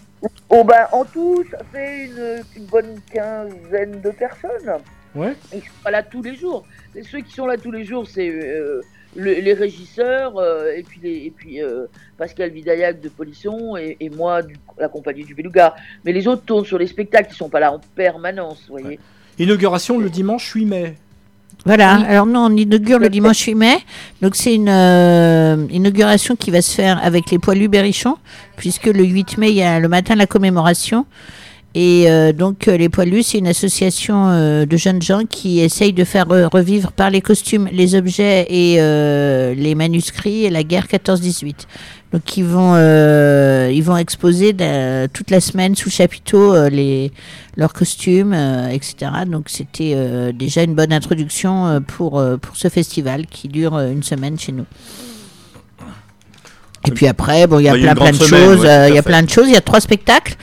[0.50, 4.82] Oh ben, en tout, ça fait une, une bonne quinzaine de personnes.
[5.16, 5.36] Ouais.
[5.54, 6.64] Ils sont pas là tous les jours.
[6.96, 8.82] Et ceux qui sont là tous les jours, c'est euh,
[9.18, 11.86] le- les régisseurs euh, et puis, les, et puis euh,
[12.18, 15.76] Pascal Vidaillac de Polisson et, et moi, du, la compagnie du Beluga.
[16.06, 19.00] Mais les autres tournent sur les spectacles, ils sont pas là en permanence, vous voyez.
[19.40, 20.96] Inauguration le dimanche 8 mai.
[21.66, 23.78] Voilà, alors nous on inaugure le dimanche 8 mai,
[24.22, 28.16] donc c'est une euh, inauguration qui va se faire avec les poilus berrichons,
[28.58, 31.06] puisque le 8 mai il y a le matin la commémoration.
[31.80, 35.94] Et euh, donc euh, les poilus, c'est une association euh, de jeunes gens qui essayent
[35.94, 41.54] de faire revivre par les costumes, les objets et euh, les manuscrits la guerre 14-18.
[42.14, 42.78] Donc ils vont,
[43.70, 44.56] ils vont exposer
[45.14, 47.12] toute la semaine sous chapiteau les,
[47.58, 48.34] leurs costumes,
[48.72, 49.12] etc.
[49.28, 54.54] Donc c'était déjà une bonne introduction pour, pour ce festival qui dure une semaine chez
[54.54, 54.66] nous.
[56.88, 58.62] Et puis après, bon, il y a plein, de choses.
[58.62, 59.10] ouais, Il y a fait.
[59.10, 59.48] plein de choses.
[59.50, 60.38] Il y a trois spectacles.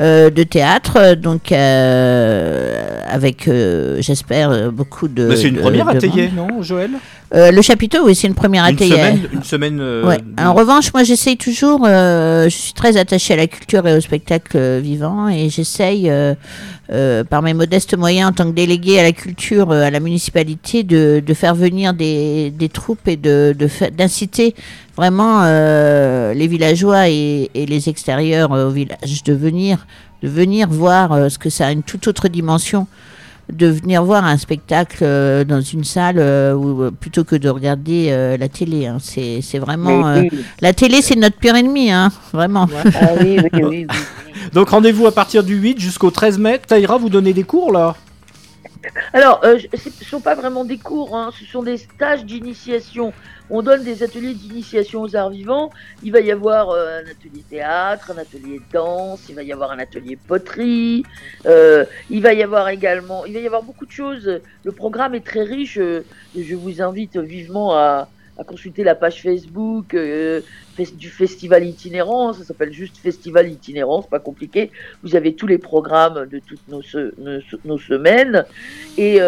[0.00, 5.34] Euh, de théâtre, donc euh, avec, euh, j'espère, beaucoup de.
[5.36, 6.50] C'est une de- première de à Théier, monde.
[6.50, 6.90] non, Joël?
[7.34, 8.90] Euh, Le chapiteau, oui, c'est une première à Une Théier.
[8.92, 9.78] semaine, une semaine.
[9.80, 10.18] euh, Ouais.
[10.18, 11.84] de- En revanche, moi, j'essaye toujours.
[11.86, 16.34] euh, je suis très attachée à la culture et au spectacle vivant, et j'essaye, euh,
[16.92, 20.00] euh, par mes modestes moyens, en tant que déléguée à la culture euh, à la
[20.00, 24.54] municipalité, de, de faire venir des, des troupes et de de fa- d'inciter
[24.96, 29.86] vraiment euh, les villageois et, et les extérieurs euh, au village de venir,
[30.22, 32.86] de venir voir euh, ce que ça a une toute autre dimension
[33.52, 38.38] de venir voir un spectacle euh, dans une salle euh, plutôt que de regarder euh,
[38.38, 38.86] la télé.
[38.86, 38.96] hein.
[39.02, 40.30] C'est c'est vraiment euh, oui.
[40.62, 42.66] la télé, c'est notre pire ennemi, hein, vraiment.
[42.94, 43.86] Ah oui, oui, oui, oui.
[44.54, 46.58] Donc rendez-vous à partir du 8 jusqu'au 13 mai.
[46.66, 47.96] Taïra, vous donnez des cours là?
[49.12, 53.12] Alors, euh, ce ne sont pas vraiment des cours, hein, ce sont des stages d'initiation.
[53.50, 55.70] On donne des ateliers d'initiation aux arts vivants.
[56.02, 59.70] Il va y avoir euh, un atelier théâtre, un atelier danse, il va y avoir
[59.70, 61.02] un atelier poterie,
[61.44, 64.40] euh, il va y avoir également, il va y avoir beaucoup de choses.
[64.64, 65.78] Le programme est très riche.
[65.78, 66.04] euh,
[66.36, 68.08] je vous invite vivement à,
[68.48, 72.32] consulter la page Facebook du festival itinérant.
[72.32, 74.72] Ça s'appelle juste Festival itinérant, c'est pas compliqué.
[75.04, 78.44] Vous avez tous les programmes de toutes nos, se- nos, nos semaines.
[78.98, 79.20] Et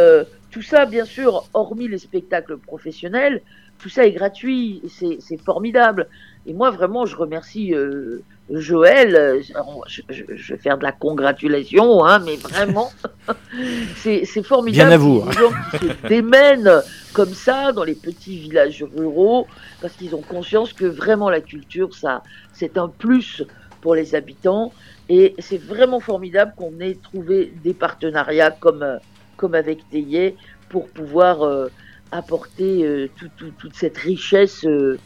[0.57, 3.42] tout ça, bien sûr, hormis les spectacles professionnels,
[3.79, 6.09] tout ça est gratuit, c'est formidable.
[6.47, 9.17] Et moi, vraiment, je remercie euh, Joël.
[9.17, 9.43] euh,
[9.89, 12.91] Je, je- je vais faire de la congratulation, hein, mais vraiment,
[13.97, 14.89] c'est formidable.
[14.91, 15.23] Bien à vous.
[15.27, 19.47] des gens qui se démènent comme ça dans les petits villages ruraux,
[19.81, 23.43] parce qu'ils ont conscience que vraiment la culture, ça, c'est un plus
[23.81, 24.73] pour les habitants.
[25.09, 28.97] Et c'est vraiment formidable qu'on ait trouvé des partenariats comme, euh,
[29.37, 30.37] comme avec Théier
[30.69, 31.69] pour pouvoir euh,
[32.12, 34.99] apporter euh, tout- tout- toute cette richesse euh,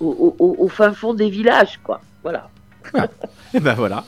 [0.00, 2.00] au, au- fin fond des villages, quoi.
[2.22, 2.48] Voilà.
[3.54, 4.04] Et ben voilà.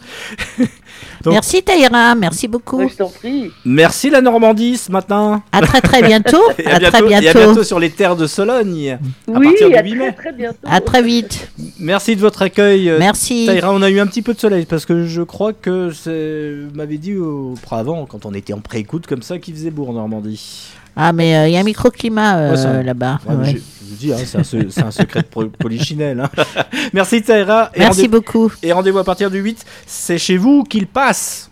[1.24, 2.88] Donc- Merci Taïra, merci beaucoup.
[2.88, 3.50] Je t'en prie.
[3.64, 5.42] Merci la Normandie ce matin.
[5.50, 6.40] À très très bientôt.
[6.58, 7.38] Et à, très Et à bientôt.
[7.40, 8.90] bientôt sur les terres de Sologne.
[8.92, 8.98] à
[9.38, 10.14] oui, partir du à 8 très mai.
[10.14, 10.58] très bientôt.
[10.64, 11.50] À très vite.
[11.80, 12.88] Merci de votre accueil.
[12.88, 13.46] euh, Merci.
[13.46, 16.54] Taïra, on a eu un petit peu de soleil parce que je crois que c'est
[16.68, 19.94] vous m'avez dit auparavant quand on était en pré-écoute comme ça qu'il faisait beau en
[19.94, 20.68] Normandie.
[21.00, 23.20] Ah mais euh, il y a un microclimat euh, Ouais, ça- là-bas.
[23.28, 23.50] Ouais, ouais.
[23.52, 23.56] Je
[23.90, 26.20] vous dis, hein, c'est un, se- c'est un secret de polichinelle.
[26.20, 26.62] hein.
[26.92, 27.70] Merci Taïra.
[27.74, 28.52] Et Merci rendez- beaucoup.
[28.62, 29.64] Et rendez-vous à partir du 8.
[29.86, 31.50] C'est chez vous qu'il passe.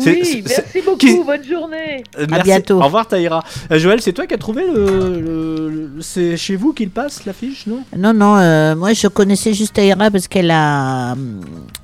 [0.00, 0.98] C'est- Oui, c'est- merci beaucoup.
[0.98, 2.04] qui- Bonne journée.
[2.16, 2.44] Euh, À merci.
[2.44, 2.76] bientôt.
[2.80, 3.42] Au revoir Taïra.
[3.72, 4.84] Euh, Joël, c'est toi qui as trouvé le.
[5.20, 7.80] le- le- C'est chez vous qu'il passe l'affiche, non?
[7.98, 11.16] Non, non, euh, moi je connaissais juste Taïra parce qu'elle a,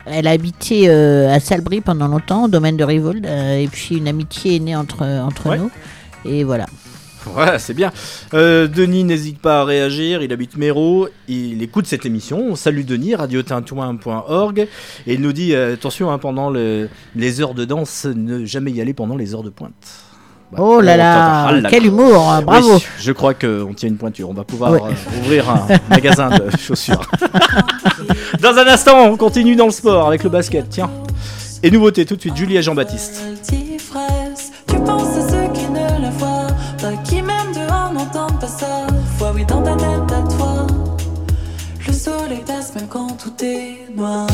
[0.06, 3.96] elle a habité euh, à Salbris pendant longtemps, au domaine de Rivold, euh, et puis
[3.96, 5.58] une amitié est née entre, entre Ouais.
[5.58, 5.70] nous.
[6.24, 6.66] Et voilà.
[7.32, 7.90] Voilà, c'est bien.
[8.34, 12.38] Euh, Denis n'hésite pas à réagir, il habite Méro, il écoute cette émission.
[12.50, 17.54] On salue Denis, radiotintouin.org, et il nous dit euh, attention, hein, pendant le- les heures
[17.54, 19.72] de danse, ne jamais y aller pendant les heures de pointe.
[20.52, 22.76] Bah, Oh là on là, ah quel humour, hein, bravo.
[22.76, 24.30] Oui, je crois qu'on tient une pointure.
[24.30, 24.80] On va pouvoir Ouais.
[24.84, 27.00] euh, ouvrir un magasin de chaussures.
[28.40, 30.68] dans un instant, on continue dans le sport avec le basket.
[30.68, 30.90] Tiens.
[31.64, 33.20] Et nouveauté tout de suite, Julie et Jean-Baptiste.
[42.06, 44.28] Soleil passe même quand tout est noir.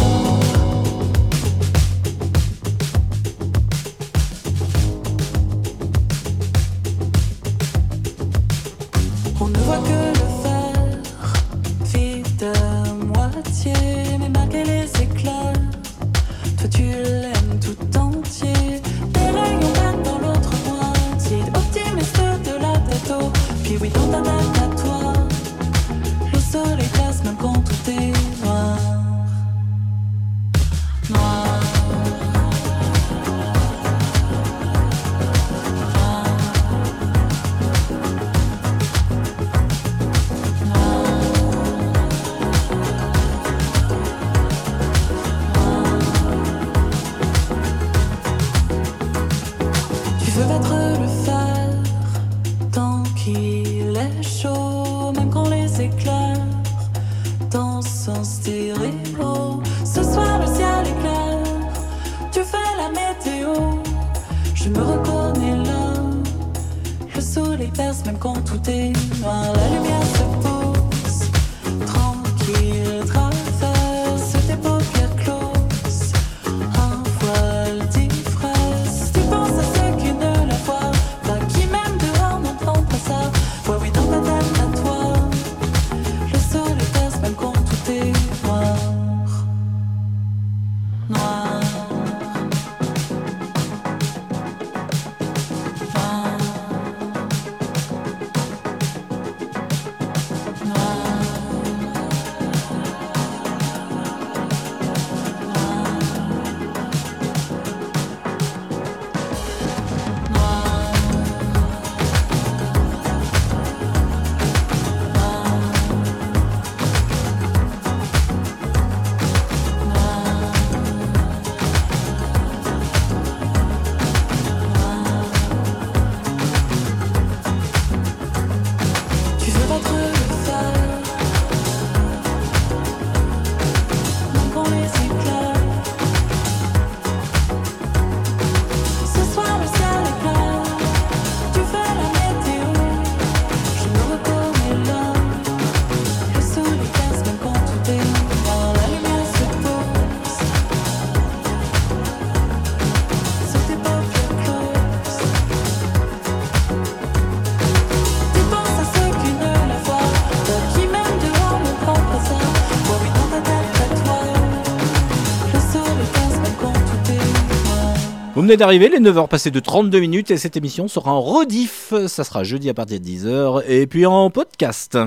[168.42, 171.94] Vous venez d'arriver, les 9h passées de 32 minutes et cette émission sera en rediff.
[172.09, 174.98] Ça sera jeudi à partir de 10h et puis en podcast.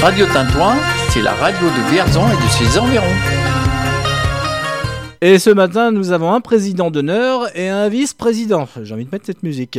[0.00, 0.74] Radio Tintouin,
[1.10, 3.04] c'est la radio de Vierzon et de ses environs.
[5.20, 8.66] Et ce matin, nous avons un président d'honneur et un vice-président.
[8.82, 9.78] J'ai envie de mettre cette musique.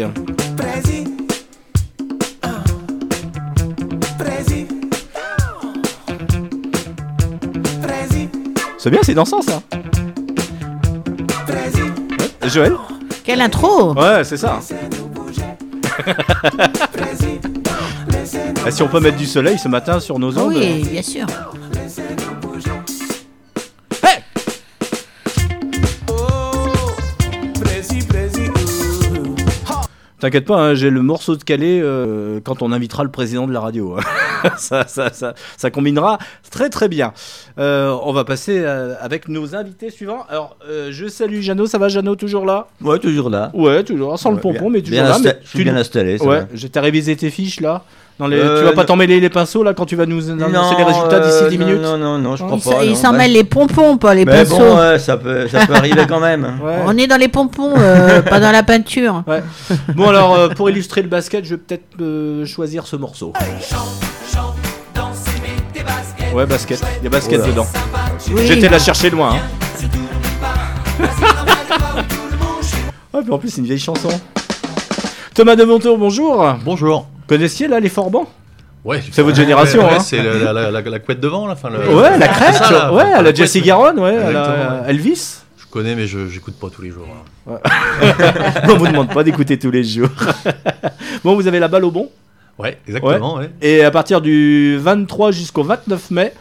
[8.78, 9.62] C'est bien, c'est dansant ça.
[12.52, 12.76] Joël
[13.24, 14.60] Quelle intro Ouais, c'est ça.
[18.66, 20.54] Ah, si on peut mettre du soleil ce matin sur nos ondes.
[20.54, 21.26] Oui, bien sûr.
[30.20, 33.54] T'inquiète pas, hein, j'ai le morceau de Calais euh, quand on invitera le président de
[33.54, 33.98] la radio.
[34.58, 36.18] ça, ça, ça, ça combinera
[36.50, 37.14] très très bien.
[37.60, 40.26] Euh, on va passer euh, avec nos invités suivants.
[40.30, 42.68] Alors, euh, je salue Jeannot, ça va Jeannot, toujours là?
[42.82, 43.52] Ouais, toujours là.
[43.54, 45.18] Ouais, toujours, sans le pompon, bien- mais toujours là.
[45.24, 47.84] mais je suis bien installé, ça Ouais, je t'ai révisé tes fiches là.
[48.22, 48.38] Dans les...
[48.38, 48.86] Euh, tu vas pas non.
[48.86, 51.50] t'en mêler les pinceaux là quand tu vas nous annoncer Non, les résultats d'ici euh,
[51.50, 52.84] 10 non, minutes non, non, non, je crois Il pas.
[52.86, 54.60] il s'en Bah, mêle les pompons, pas les Mais pinceaux.
[54.60, 56.60] bon, ouais, ça peut, ça peut arriver quand même.
[56.86, 59.24] On est dans les pompons, euh, pas dans la peinture.
[59.26, 59.42] Ouais.
[59.96, 63.34] Bon alors, euh, pour illustrer le basket, je vais peut-être euh, choisir ce morceau.
[66.32, 66.80] Ouais, basket.
[67.00, 67.52] Il y a basket Oh là.
[67.52, 67.68] dedans.
[68.36, 68.44] Oui.
[68.46, 69.34] J'étais la chercher loin.
[69.34, 71.08] Hein.
[73.16, 74.10] ah, puis en plus, c'est une vieille chanson.
[75.34, 76.54] Thomas de Monteau, bonjour.
[76.64, 77.08] Bonjour.
[77.32, 78.28] Connaissiez là les Forbans?
[78.84, 80.00] Ouais, C'est votre génération, ouais, hein.
[80.02, 81.54] C'est la, la, la, la couette devant, là.
[81.54, 82.56] Enfin, le- Ouais, la crête.
[82.56, 83.34] ça, ouais, à la.
[83.34, 84.84] Jesse Garonne, ouais, à.
[84.90, 85.38] Elvis.
[85.58, 87.08] Je connais, mais je j'écoute pas tous les jours.
[87.48, 87.58] hein.
[88.70, 90.10] On vous demande pas d'écouter tous les jours.
[91.24, 92.10] bon, vous avez la balle au bon?
[92.60, 93.50] Ouais, exactement, ouais.
[93.62, 96.34] Et à partir du 23 jusqu'au 29 mai,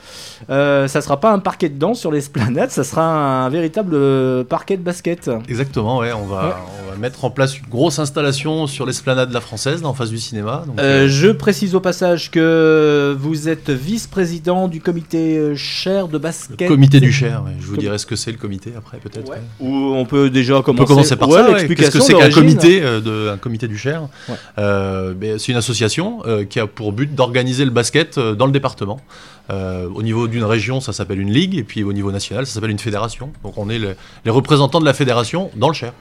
[0.49, 4.45] euh, ça sera pas un parquet de danse sur l'esplanade, ça sera un véritable euh,
[4.45, 5.31] parquet de basket.
[5.49, 6.13] Exactement, ouais.
[6.13, 6.53] On va, Ouais.
[6.89, 9.95] on va mettre en place une grosse installation sur l'esplanade de la Française, là, en
[9.95, 10.65] face du cinéma.
[10.67, 16.19] Donc, Euh, euh, je précise au passage que vous êtes vice-président du comité chair de
[16.19, 16.69] basket.
[16.69, 17.53] comité du Cher, ouais.
[17.61, 19.33] je vous Com- dirai ce que c'est le comité après, peut-être.
[19.61, 21.47] Ou on peut déjà On commencer, peut commencer par ça.
[21.67, 24.03] Qu'est-ce que c'est qu'un comité, de, un comité du Cher
[24.57, 29.01] ben, C'est une association qui a pour but d'organiser le basket dans le département.
[29.51, 32.55] Euh, au niveau d'une région, ça s'appelle une ligue, et puis au niveau national, ça
[32.55, 33.33] s'appelle une fédération.
[33.43, 35.93] Donc on est le- les représentants de la fédération dans le Cher.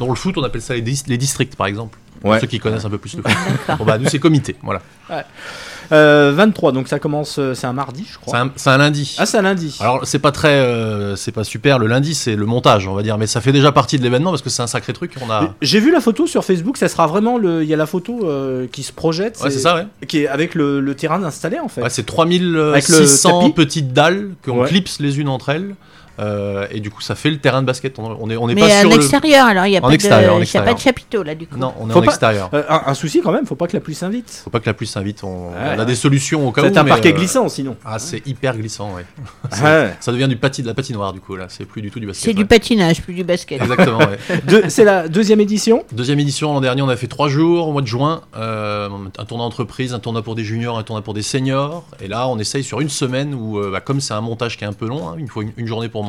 [0.00, 1.98] Dans le foot, on appelle ça les, dis- les districts, par exemple.
[2.20, 2.40] Pour Ouais.
[2.40, 3.76] ceux qui connaissent un peu plus le foot.
[3.78, 4.56] bon, bah, nous, c'est comité.
[4.62, 4.80] Voilà.
[5.10, 5.22] Ouais.
[5.92, 8.50] Euh, 23, donc ça commence, euh, c'est un mardi, je crois.
[8.56, 9.14] C'est un, lundi.
[9.18, 9.76] Ah, c'est un lundi.
[9.78, 10.48] Alors, c'est pas très.
[10.54, 13.18] euh, c'est pas super le lundi, c'est le montage, on va dire.
[13.18, 15.12] Mais ça fait déjà partie de l'événement parce que c'est un sacré truc.
[15.20, 15.54] On a.
[15.62, 17.62] J'ai vu la photo sur Facebook, ça sera vraiment le.
[17.62, 19.38] Il y a la photo euh, qui se projette.
[19.44, 19.86] Ouais, c'est ça, ouais.
[20.08, 21.82] Qui est avec le, le terrain installé en fait.
[21.82, 24.68] Ouais, c'est Avec le 3600 tapis petites dalles qu'on Ouais.
[24.68, 25.76] clipse les unes entre elles.
[26.18, 27.98] Euh, et du coup, ça fait le terrain de basket.
[27.98, 29.80] On on est, on est Mais pas à sur le- l'extérieur, alors il n'y a,
[29.84, 30.74] En pas extérieur, de- il y a pas extérieur.
[30.74, 31.58] de chapiteau là du coup.
[31.58, 32.50] Non, on est Faut en pas- extérieur.
[32.54, 34.42] Euh, un, un souci quand même, faut pas que la pluie s'invite.
[34.44, 35.22] Faut pas que la pluie s'invite.
[35.24, 35.74] On, Ouais.
[35.76, 36.64] on a des solutions au cas où.
[36.66, 37.76] C'est un parquet euh, glissant sinon.
[37.84, 39.04] Ah, c'est hyper glissant, ouais.
[40.00, 41.46] Ça devient du pati, de la patinoire du coup là.
[41.48, 42.24] C'est plus du tout du basket.
[42.24, 43.60] C'est du patinage, plus du basket.
[43.62, 43.98] Exactement.
[43.98, 44.68] ouais.
[44.68, 45.84] C'est la deuxième édition.
[45.92, 48.88] Deuxième édition l'an dernier, on a fait trois jours au mois de juin, euh,
[49.18, 51.84] un tournoi entreprise, un tournoi pour des juniors, un tournoi pour des seniors.
[52.00, 54.66] Et là, on essaye sur une semaine où, bah, comme c'est un montage qui est
[54.66, 56.04] un peu long, hein, il faut une, une journée pour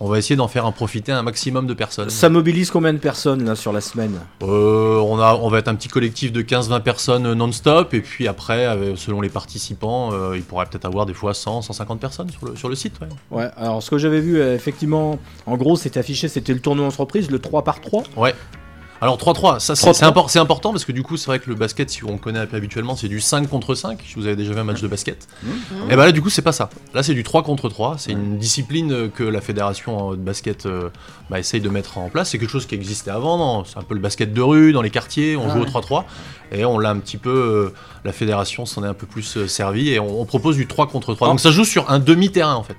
[0.00, 2.10] on va essayer d'en faire en profiter un maximum de personnes.
[2.10, 5.68] Ça mobilise combien de personnes là sur la semaine Euh, on, a, on va être
[5.68, 10.36] un petit collectif de 15-20 personnes non-stop, et puis après, euh, selon les participants, euh,
[10.36, 12.94] il pourrait peut-être avoir des fois 100, 150 personnes sur le, sur le site.
[13.00, 13.08] ouais.
[13.30, 16.86] Ouais, alors ce que j'avais vu, euh, effectivement, en gros, c'était affiché, c'était le tournoi
[16.86, 18.02] entreprise, le 3 par 3.
[18.16, 18.34] Ouais.
[19.02, 19.94] Alors 3-3, ça c'est 3-3.
[19.94, 22.18] c'est impor- c'est important parce que du coup c'est vrai que le basket, si on
[22.18, 24.64] connaît un peu habituellement, c'est du 5 contre 5, si vous avez déjà vu un
[24.64, 25.26] match de basket.
[25.90, 26.70] Et bah là du coup c'est pas ça.
[26.94, 30.20] Là c'est du 3 contre 3, c'est une discipline euh, que la fédération euh, de
[30.22, 30.88] basket euh,
[31.30, 32.30] bah, essaye de mettre en place.
[32.30, 34.90] C'est quelque chose qui existait avant, c'est un peu le basket de rue, dans les
[34.90, 35.68] quartiers, on Ah joue au ouais.
[35.70, 36.04] 3-3.
[36.52, 37.72] Et on l'a un petit peu,
[38.04, 40.86] la fédération s'en est un peu plus euh, servi et on, on propose du 3
[40.86, 41.26] contre 3.
[41.26, 41.30] Ah.
[41.32, 42.76] Donc ça joue sur un demi-terrain en fait.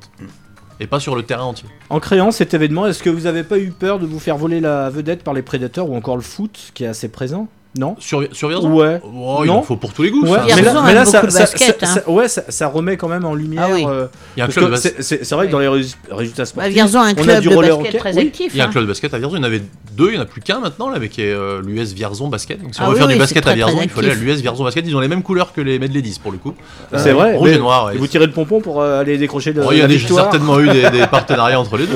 [0.83, 1.69] Et pas sur le terrain entier.
[1.89, 4.59] En créant cet événement, est-ce que vous avez pas eu peur de vous faire voler
[4.59, 7.47] la vedette par les prédateurs ou encore le foot qui est assez présent?
[7.75, 9.01] Non Sur, sur Vierzon Ouais.
[9.03, 10.21] Oh, il en faut pour tous les goûts.
[10.27, 10.55] Ouais, ça.
[10.55, 11.95] mais là, mais aime là, ça, basket, ça- hein.
[12.05, 13.63] ça- ouais, ça, ça remet quand même en lumière.
[13.67, 13.83] Ah oui.
[13.87, 14.05] euh,
[14.35, 16.43] Il y a un parce club que de c'est vrai que dans les rés- résultats
[16.43, 17.97] Bah, sportifs, Vierzon a un on a club du de roller basket hockey.
[17.97, 18.27] très Oui.
[18.27, 18.51] actif.
[18.53, 18.71] Il y a un hein.
[18.71, 19.61] club de basket à Vierzon, il y en avait
[19.93, 22.61] deux, il n'y en a plus qu'un maintenant, là, avec euh, l'US Vierzon Basket.
[22.61, 23.99] Donc si Ah on veut oui, faire oui, du basket très, à Vierzon, il faut
[24.01, 24.85] aller à l'US Vierzon Basket.
[24.87, 26.53] Ils ont les mêmes couleurs que les Medley 10 pour le coup.
[26.95, 27.35] C'est vrai.
[27.35, 27.91] Rouge et noir.
[27.97, 30.69] Vous tirez le pompon pour euh, aller décrocher le, Oh, il y a certainement eu
[30.69, 31.95] des, partenariats entre les deux.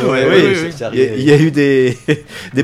[0.93, 1.97] Il y, a- eu des,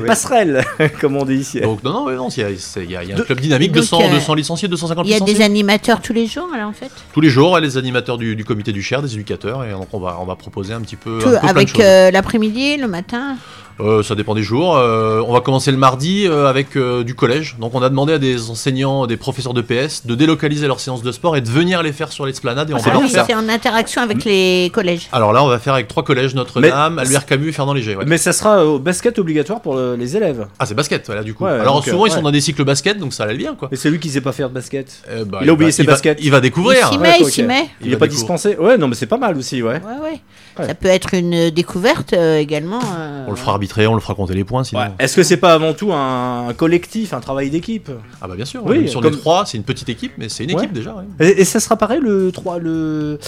[0.06, 0.64] passerelles,
[1.00, 1.60] comme on dit ici.
[1.60, 3.26] Donc non, non, non, il y a, c'est- il y a- il y a un
[3.26, 5.34] club dynamique, Donc, 200, euh, 200 licenciés, 250 Il y a licenciés.
[5.36, 6.90] des animateurs tous les jours alors en fait?
[7.12, 9.88] Tous les jours, ouais, les animateurs du, du comité du Cher, des éducateurs, et donc
[9.92, 12.88] on va, on va proposer un petit peu, un Tout- peu Avec euh, l'après-midi, le
[12.88, 13.36] matin
[13.80, 14.76] Euh, ça dépend des jours.
[14.76, 17.56] Euh, on va commencer le mardi euh, avec euh, du collège.
[17.58, 21.02] Donc on a demandé à des enseignants, des professeurs de PS de délocaliser leurs séances
[21.02, 23.24] de sport et de venir les faire sur l'esplanade et on Ah, va oui, faire.
[23.26, 25.08] c'est en interaction avec les collèges.
[25.12, 27.96] Alors là, on va faire avec trois collèges Notre-Dame, Albert Camus et Fernand Léger.
[27.96, 28.04] ouais.
[28.06, 30.46] Mais ça sera au basket obligatoire pour le- les élèves.
[30.58, 31.44] Ah, c'est basket, voilà, du coup.
[31.44, 33.68] Ouais, Alors donc, souvent, ils sont dans des cycles basket, donc ça allait bien, quoi.
[33.72, 35.02] Et c'est lui qui sait pas faire de basket.
[35.10, 36.18] Euh, bah, il a oublié va- ses il va- baskets.
[36.22, 36.78] il va découvrir.
[36.90, 37.68] Il s'y Ouais, met, il s'y met.
[37.80, 38.56] Il Il est va pas dispensé.
[38.56, 39.72] Ouais, non, mais c'est pas mal aussi, ouais.
[39.74, 40.20] Ouais, ouais.
[40.58, 40.66] Ouais.
[40.68, 42.78] Ça peut être une découverte euh, également.
[42.96, 44.82] euh, On le fera arbitrer, on le fera compter les points, sinon.
[44.82, 44.90] Ouais.
[45.00, 47.90] Est-ce que c'est pas avant tout un, collectif, un travail d'équipe?
[48.22, 48.62] Ah bah bien sûr.
[48.64, 50.62] Oui, on comme- est trois, c'est une petite équipe, mais c'est une Ouais.
[50.62, 50.94] équipe déjà.
[50.94, 51.04] ouais.
[51.28, 53.18] et, et ça sera pareil le 3 le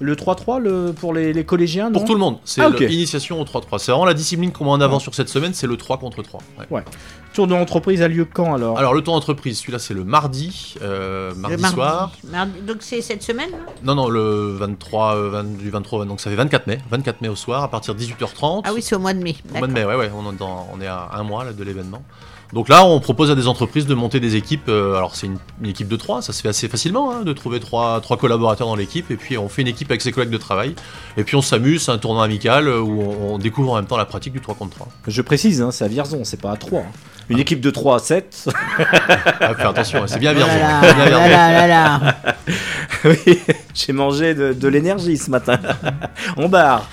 [0.00, 1.92] le 3-3 le, pour les, les collégiens non?
[1.98, 2.78] Pour tout le monde, c'est Ah, ok.
[2.80, 3.78] l'initiation au 3-3.
[3.78, 6.22] C'est vraiment la discipline qu'on met en avant sur cette semaine, c'est le 3 contre
[6.22, 6.40] 3.
[6.70, 6.82] ouais.
[7.36, 7.44] Ouais.
[7.44, 10.74] Tour de l'entreprise a lieu quand alors Alors le tour d'entreprise, celui-là c'est le mardi,
[10.82, 12.12] euh, le mardi, soir.
[12.30, 13.50] Mardi- Donc c'est cette semaine
[13.82, 16.78] Non, non, le 23, euh, 20 du 23, donc ça fait 24 mai.
[16.90, 18.62] 24 mai au soir, à partir de 18h30.
[18.66, 19.36] Ah oui, c'est au mois de mai.
[19.54, 21.52] Au mois de mai, ouais, ouais, on est, dans- on est à un mois là,
[21.52, 22.02] de l'événement.
[22.52, 24.68] Donc là, on propose à des entreprises de monter des équipes.
[24.68, 27.32] euh, alors c'est une, une équipe de trois, ça se fait assez facilement, hein, de
[27.32, 29.10] trouver trois, trois collaborateurs dans l'équipe.
[29.10, 30.74] Et puis on fait une équipe avec ses collègues de travail.
[31.16, 33.86] Et puis on s'amuse, c'est un tournoi amical euh, où on, on découvre en même
[33.86, 34.88] temps la pratique du 3 contre 3.
[35.08, 36.80] Je précise, hein, c'est à Vierzon, c'est pas à 3.
[36.80, 36.84] hein.
[37.28, 38.48] Une équipe de 3 à 7.
[39.40, 40.60] Ah, fais attention, c'est bien Oh là Vierzon.
[40.60, 41.28] là, bien là Vierzon.
[41.28, 42.16] là là là.
[43.04, 43.38] oui,
[43.74, 45.58] j'ai mangé de, de l'énergie ce matin.
[46.36, 46.88] On barre.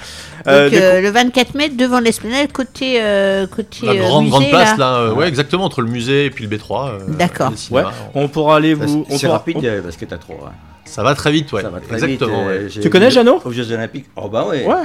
[0.48, 4.72] Euh, Donc euh, le 24 mai devant l'esplanade côté euh, côté La euh, grande, place
[4.72, 4.78] là.
[4.78, 6.89] là, euh, ouais, exactement, entre le musée et puis le B3.
[6.89, 7.52] euh, D'accord.
[7.72, 7.84] Ouais,
[8.14, 9.06] on pourra aller vous.
[9.10, 10.39] on C'est pourra- rapide on- parce que t'as trop.
[10.46, 10.52] hein.
[10.86, 11.62] Ça va très vite, ouais.
[11.62, 12.48] Ça va très exactement.
[12.50, 12.78] vite.
[12.78, 14.06] euh, Tu connais Jeannot Aux Jeux Olympiques?
[14.18, 14.66] Oh bah ouais.
[14.66, 14.76] Ouais.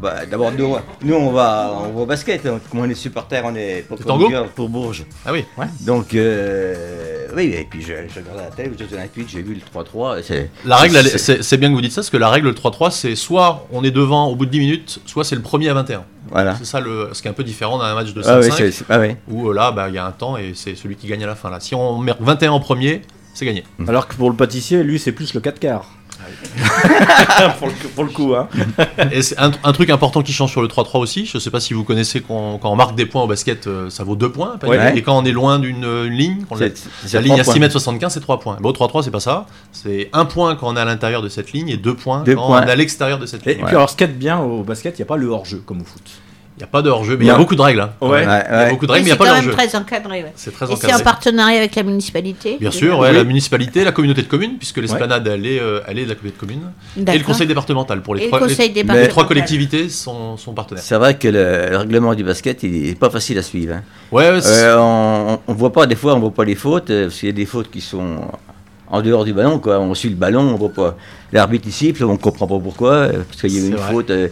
[0.00, 2.44] Bah, D'abord, nous, nous, on va, on va au basket.
[2.46, 2.60] hein.
[2.70, 3.96] Comme on est supporters, on est pour,
[4.54, 5.04] pour Bourges.
[5.24, 5.44] Ah oui.
[5.80, 9.54] Donc, euh, oui, et puis je, je regardais la télé aux Jeux Olympiques, j'ai vu
[9.54, 10.18] le 3-3.
[10.18, 12.28] et c'est- La règle, elle est- c'est- bien que vous dites ça, parce que la
[12.28, 15.36] règle, le 3-3, c'est soit on est devant au bout de 10 minutes, soit c'est
[15.36, 16.04] le premier à 21.
[16.30, 16.56] Voilà.
[16.56, 18.50] C'est ça le, ce qui est un peu différent d'un match de 5-5, Ah oui,
[18.56, 19.16] c'est- c'est- ah oui.
[19.28, 21.26] où euh, là, bah, il y a un temps et c'est celui qui gagne à
[21.26, 21.50] la fin.
[21.50, 21.60] Là.
[21.60, 23.02] Si on met 21 en premier,
[23.34, 23.64] c'est gagné.
[23.86, 25.90] Alors que pour le pâtissier, lui, c'est plus le 4 quarts.
[27.58, 28.48] pour, le, pour le coup, hein.
[29.12, 31.60] Et c'est un, un truc important qui change sur le 3-3 aussi, je sais pas
[31.60, 34.30] si vous connaissez qu'on- quand on marque des points au basket, euh, ça vaut 2
[34.30, 34.56] points.
[34.64, 34.96] Ouais.
[34.96, 36.70] Et quand on est loin d'une une ligne, C'est- la-
[37.06, 37.52] c'est la ligne trois à points.
[37.54, 38.56] 6 mètres 75, c'est 3 points.
[38.60, 39.46] Bon, au 3-3, c'est pas ça.
[39.72, 42.34] C'est 1 point quand on est à l'intérieur de cette ligne et 2 points Deux
[42.34, 42.62] quand points.
[42.62, 43.60] on est à l'extérieur de cette Et, ligne.
[43.62, 45.62] et puis alors, ce a de bien au basket, il n'y a pas le hors-jeu
[45.64, 46.02] comme au foot.
[46.56, 47.80] Il n'y a pas de hors-jeu, mais il y a beaucoup de règles.
[47.80, 47.90] hein.
[48.00, 48.22] Ouais.
[48.22, 49.50] Il y a beaucoup de règles, mais il n'y a c'est pas quand de même
[49.50, 49.68] hors-jeu.
[49.70, 50.22] très encadré.
[50.22, 50.32] ouais.
[50.36, 53.16] C'est très Et c'est en partenariat avec la municipalité Bien sûr, ouais, Oui.
[53.16, 56.14] la municipalité, la communauté de communes, puisque l'esplanade, elle, est, euh, elle est de la
[56.14, 56.72] communauté de communes,
[57.12, 58.02] et le conseil départemental.
[58.02, 60.84] Pour les, Et le trois, les- les trois collectivités sont, sont partenaires.
[60.84, 63.74] C'est vrai que le, le règlement du basket, il est pas facile à suivre.
[63.74, 63.82] hein.
[64.12, 67.06] Ouais, c'est- Euh, on, on voit pas, des fois, on voit pas les fautes, euh,
[67.06, 68.20] parce qu'il y a des fautes qui sont
[68.90, 69.80] en dehors du ballon, quoi.
[69.80, 70.96] On suit le ballon, on voit pas.
[71.32, 73.92] L'arbitre il siffle, on comprend pas pourquoi, parce qu'il y a eu une vrai.
[73.92, 74.10] faute.
[74.10, 74.28] euh,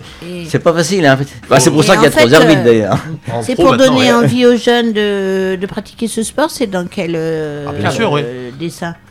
[0.47, 1.19] C'est pas facile, hein.
[1.51, 2.99] Bah, c'est pour ça qu'il y a en fait, trois arbitres euh, d'ailleurs.
[3.33, 4.13] En C'est pour donner ouais.
[4.13, 8.13] envie aux jeunes de, de pratiquer ce sport, c'est dans quel euh, Ah, bien sûr,
[8.13, 8.23] oui.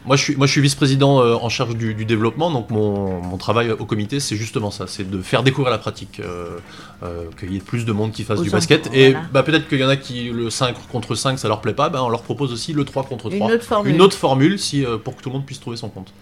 [0.06, 3.22] Moi, je suis, moi, je suis vice-président euh, en charge du, du développement, donc mon,
[3.22, 6.60] mon travail au comité, c'est justement ça, c'est de faire découvrir la pratique, euh,
[7.04, 8.90] euh, qu'il y ait plus de monde qui fasse Aux du basket.
[8.94, 11.74] Et bah, peut-être qu'il y en a qui, le 5 contre 5, ça leur plaît
[11.74, 13.52] pas, bah, on leur propose aussi le 3 contre Une 3.
[13.52, 13.94] autre formule.
[13.94, 16.14] Une autre formule si, pour que tout le monde puisse trouver son compte.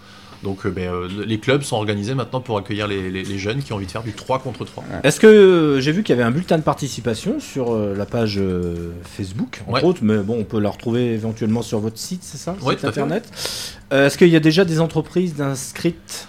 [0.44, 3.62] Donc euh, ben, euh, les clubs sont organisés maintenant pour accueillir les, les- les jeunes
[3.62, 4.84] qui ont envie de faire du 3 contre 3.
[5.04, 8.40] Est-ce que euh, j'ai vu qu'il y avait un bulletin de participation sur la page
[9.04, 9.84] Facebook, entre Ouais.
[9.84, 13.30] autres, mais bon, on peut la retrouver éventuellement sur votre site, c'est ça Ouais, internet.
[13.92, 16.28] Est-ce qu'il y a déjà des entreprises d'inscrites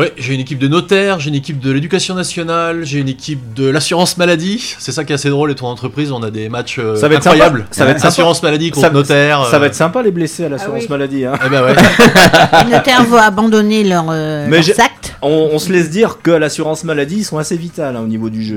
[0.00, 3.52] Ouais, j'ai une équipe de notaires, j'ai une équipe de l'éducation nationale, j'ai une équipe
[3.52, 4.74] de l'assurance maladie.
[4.78, 7.06] C'est ça qui est assez drôle, et ton entreprise, on a des matchs euh, Ça
[7.08, 7.60] va être incroyables.
[7.64, 7.74] sympa.
[7.74, 8.08] Ça va être sympa.
[8.08, 9.44] assurance maladie contre Ça- notaire.
[9.50, 10.88] Ça euh, va être sympa les blessés à l'assurance oui.
[10.88, 11.26] maladie.
[11.26, 11.34] Hein.
[11.44, 11.74] Eh ben ouais.
[12.64, 15.14] Les notaires vont abandonner leur, euh, Mais leurs j'ai- actes.
[15.22, 18.30] On, on se laisse dire que l'assurance maladie ils sont assez vitales hein, au niveau
[18.30, 18.56] du jeu.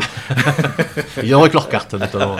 [1.17, 2.37] Ils viendront avec leurs cartes, notamment.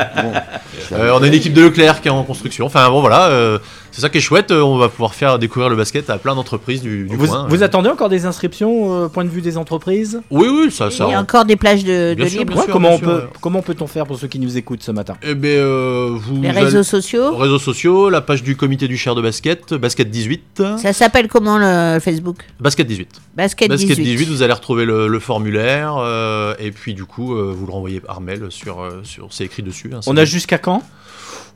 [0.93, 2.65] Euh, on a une équipe de Leclerc qui est en construction.
[2.65, 3.59] Enfin bon, voilà, euh,
[3.93, 4.51] c'est ça qui est chouette.
[4.51, 7.47] euh, On va pouvoir faire découvrir le basket à plein d'entreprises du, du Vous, coin.
[7.47, 10.19] vous Euh, attendez encore des inscriptions euh, point de vue des entreprises?
[10.31, 11.05] Oui, oui, ça, ça.
[11.07, 12.51] Il y a encore des plages de, Bien de sûr, libre.
[12.53, 14.91] bien Ouais, sûr, comment, on peut, comment peut-on faire pour ceux qui nous écoutent ce
[14.91, 15.15] matin?
[15.23, 17.35] Eh ben, euh, vous Les allez- réseaux sociaux.
[17.37, 20.63] réseaux sociaux, la page du comité du cher de basket, basket 18.
[20.81, 22.37] Ça s'appelle comment le Facebook?
[22.59, 23.07] Basket 18.
[23.35, 24.03] Basket, Basket 18.
[24.03, 27.71] 18, vous allez retrouver le, le formulaire euh, et puis du coup euh, vous le
[27.71, 29.91] renvoyez par mail sur, sur c'est écrit dessus.
[29.93, 30.83] hein, On a jusqu'à quand?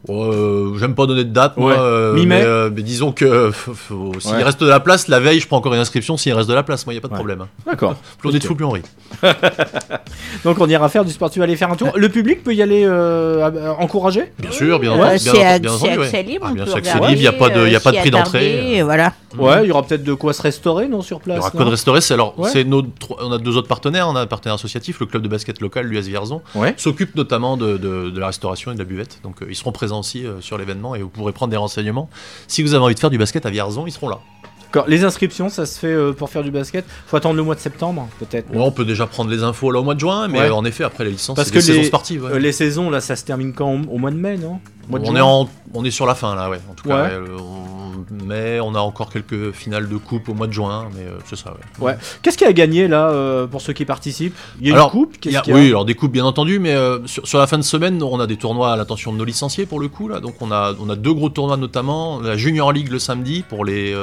[0.09, 1.77] Euh, J'aime pas donner de date, moi, Ouais.
[1.79, 3.51] euh, Mi-mai mais, euh, mais disons que
[4.19, 4.43] s'il Ouais.
[4.43, 6.15] reste de la place, la veille je prends encore une inscription.
[6.17, 7.17] S'il reste de la place, moi il y a pas de Ouais.
[7.19, 7.45] problème.
[7.65, 7.95] D'accord.
[8.19, 8.83] Plus on est de fou, plus on rit.
[10.43, 11.91] Donc on ira faire du sport, tu vas aller faire un tour.
[11.95, 12.87] Le public peut y aller
[13.79, 15.17] encourager Bien sûr, bien entendu.
[15.19, 17.95] c'est accès libre, Ah, libre, il n'y a pas de, il y a pas de
[17.95, 18.81] s'y prix d'entrée.
[18.83, 19.13] voilà.
[19.37, 21.51] Ouais, il y aura peut-être de quoi se restaurer, non, sur Il place y aura
[21.51, 22.49] quoi de restaurer C'est alors, Ouais.
[22.51, 24.07] c'est nos trois- on a deux autres partenaires.
[24.09, 26.41] On a un partenaire associatif, le club de basket local, l'US Vierzon,
[26.77, 29.19] s'occupe notamment de, la restauration et de la buvette.
[29.23, 32.09] Donc ils seront présents aussi euh, sur l'événement et vous pourrez prendre des renseignements.
[32.47, 34.19] Si vous avez envie de faire du basket à Vierzon, ils seront là.
[34.65, 34.85] D'accord.
[34.89, 36.83] Les inscriptions, ça se fait euh, pour faire du basket.
[37.07, 38.49] Faut attendre le mois de septembre, peut-être.
[38.51, 40.45] Ouais, on peut déjà prendre les infos là au mois de juin, mais Ouais.
[40.47, 42.23] euh, en effet après les licences, Parce c'est que des saisons les, sportives.
[42.25, 42.39] ouais.
[42.39, 43.81] les saisons, là, ça se termine quand?
[43.89, 44.59] Au mois de mai, non?
[44.91, 46.59] On est en, on est sur la fin là, ouais.
[46.69, 47.17] En tout cas, Ouais.
[47.17, 47.67] ouais, on-
[48.23, 51.35] mais on a encore quelques finales de coupe au mois de juin, mais euh, c'est
[51.35, 51.53] ça.
[51.79, 51.85] Ouais.
[51.87, 51.97] Ouais.
[52.21, 54.35] Qu'est-ce qu'il y a à gagner là euh, pour ceux qui participent?
[54.61, 55.59] Il y a Alors, une coupe y a- qu'il y a?
[55.59, 58.19] oui, alors des coupes bien entendu, mais euh, sur, sur la fin de semaine, on
[58.19, 60.07] a des tournois à l'attention de nos licenciés pour le coup.
[60.07, 60.19] Là.
[60.21, 62.21] Donc on a, on a deux gros tournois notamment.
[62.21, 63.93] La Junior League le samedi pour les,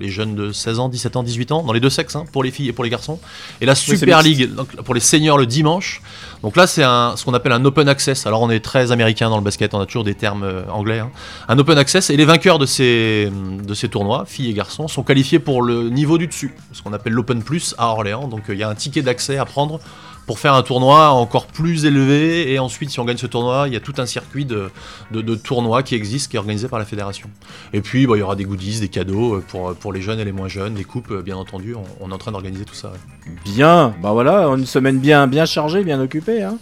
[0.00, 2.42] les jeunes de 16 ans, 17 ans, 18 ans, dans les deux sexes, hein, pour
[2.44, 3.18] les filles et pour les garçons.
[3.60, 4.22] Et la Super.
[4.22, 6.00] League donc, pour les seniors le dimanche.
[6.42, 8.26] Donc là, c'est ce qu'on appelle un open access.
[8.26, 10.98] Alors on est très américain dans le basket, on a toujours des termes euh, anglais.
[10.98, 11.10] hein.
[11.48, 13.30] Un open access, et les vainqueurs de ces,
[13.62, 16.92] de ces tournois, filles et garçons, sont qualifiés pour le niveau du dessus, ce qu'on
[16.92, 18.26] appelle l'Open Plus à Orléans.
[18.26, 19.78] Donc euh, il y a un ticket d'accès à prendre
[20.26, 22.52] pour faire un tournoi encore plus élevé.
[22.52, 24.70] Et ensuite, si on gagne ce tournoi, il y a tout un circuit de,
[25.10, 27.28] de, de tournois qui existe, qui est organisé par la fédération.
[27.72, 30.20] Et puis, bah, il y aura des goodies, des cadeaux euh, pour, pour les jeunes
[30.20, 31.74] et les moins jeunes, des coupes, euh, bien entendu.
[31.74, 32.88] On, on est en train d'organiser tout ça.
[32.88, 33.32] ouais.
[33.44, 33.94] Bien.
[34.02, 36.42] Bah voilà, une semaine bien, bien chargée, bien occupée.
[36.42, 36.56] Hein.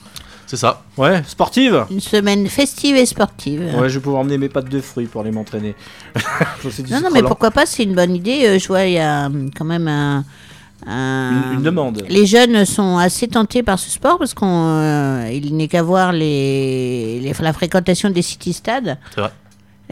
[0.47, 0.83] C'est ça.
[0.97, 1.85] Ouais, sportive.
[1.93, 3.61] Une semaine festive et sportive.
[3.79, 5.77] Ouais, je vais pouvoir emmener mes pâtes de fruits pour aller m'entraîner.
[6.91, 7.29] Non, non, mais lent.
[7.29, 8.47] pourquoi pas, c'est une bonne idée.
[8.47, 10.25] Euh, Je vois, il y a quand même un.
[10.87, 12.03] Un- Une, une demande.
[12.09, 17.33] Les jeunes sont assez tentés par ce sport parce qu'il n'est qu'à voir les, les-
[17.41, 18.99] la fréquentation des city-stades.
[19.15, 19.31] C'est vrai.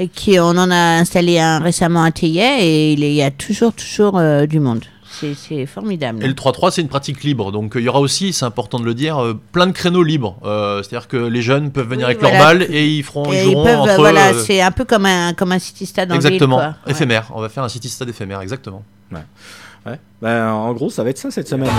[0.00, 3.72] Et qui, on en a installé un récemment à Théier et il y a- toujours,
[3.72, 4.84] toujours euh, du monde.
[5.10, 6.22] C'est- formidable.
[6.22, 7.50] Et le 3-3, c'est une pratique libre.
[7.50, 10.04] Donc euh, il y aura aussi, c'est important de le dire, euh, plein de créneaux
[10.04, 10.36] libres.
[10.44, 12.36] Euh, C'est-à-dire que les jeunes peuvent venir Oui, avec voilà.
[12.38, 14.84] leur balle et ils feront, Et ils joueront peuvent, entre voilà, euh, c'est un peu
[14.84, 16.66] comme un, comme un city-stade en Exactement, ville.
[16.66, 16.76] quoi.
[16.86, 16.92] Ouais.
[16.92, 17.32] éphémère.
[17.34, 18.84] On va faire un city stade éphémère, exactement.
[19.10, 19.18] Ouais.
[19.88, 19.98] Ouais.
[20.20, 21.70] Ben, en gros, ça va être ça cette semaine.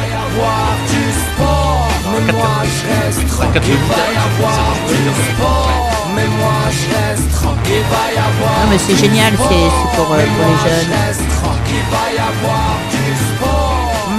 [8.62, 10.90] Non, mais c'est génial, c'est pour, euh, pour les jeunes.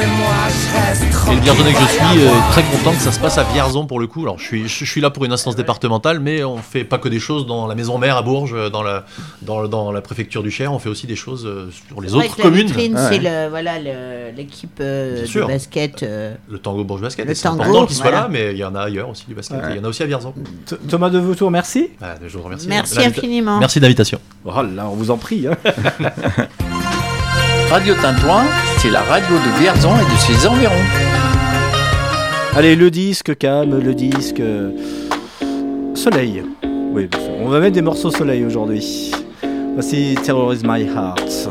[0.03, 3.87] Et le Vierzonais que je suis euh, très content que ça se passe à Vierzon
[3.87, 4.23] pour le coup.
[4.23, 7.09] Alors je suis, je suis là pour une instance départementale, mais on fait pas que
[7.09, 9.05] des choses dans la maison mère à Bourges, euh, dans la,
[9.43, 12.35] dans, dans la préfecture du Cher, on fait aussi des choses euh, sur les autres
[12.37, 12.67] communes.
[12.67, 13.09] vitrine, Ouais.
[13.11, 15.47] c'est le- voilà, le- l'équipe euh, de sûr.
[15.47, 16.03] basket.
[16.03, 18.21] euh, Le tango Bourges Basket, c'est tango, important qu'il soit voilà.
[18.23, 19.65] là, mais il y en a ailleurs aussi du basket, Ouais.
[19.73, 20.33] il y en a aussi à Vierzon.
[20.67, 21.91] T- Thomas de Vautour, merci.
[22.01, 22.69] Bah, je vous remercie.
[22.69, 23.59] Merci L'invita- infiniment.
[23.59, 24.19] Merci de l'invitation.
[24.47, 25.47] Oh là, on vous en prie.
[25.47, 25.57] hein.
[27.71, 28.47] Radio Tintouin,
[28.79, 30.75] c'est la radio de Vierzon et de ses environs.
[32.57, 34.43] Allez, le disque calme, le disque
[35.95, 36.43] soleil.
[36.93, 37.09] Oui,
[37.39, 39.13] on va mettre des morceaux soleil aujourd'hui.
[39.75, 41.49] Voici Terrorize My Heart.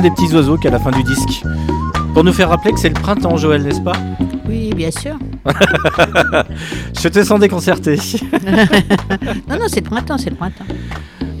[0.00, 1.44] Bien des petits oiseaux qu'à la fin du disque.
[2.14, 3.92] Pour nous faire rappeler que c'est le printemps, Joël, n'est-ce pas?
[4.48, 5.14] Oui, bien sûr.
[7.00, 7.94] Je te sens déconcerté.
[9.48, 10.64] non, non, c'est le printemps, c'est le printemps.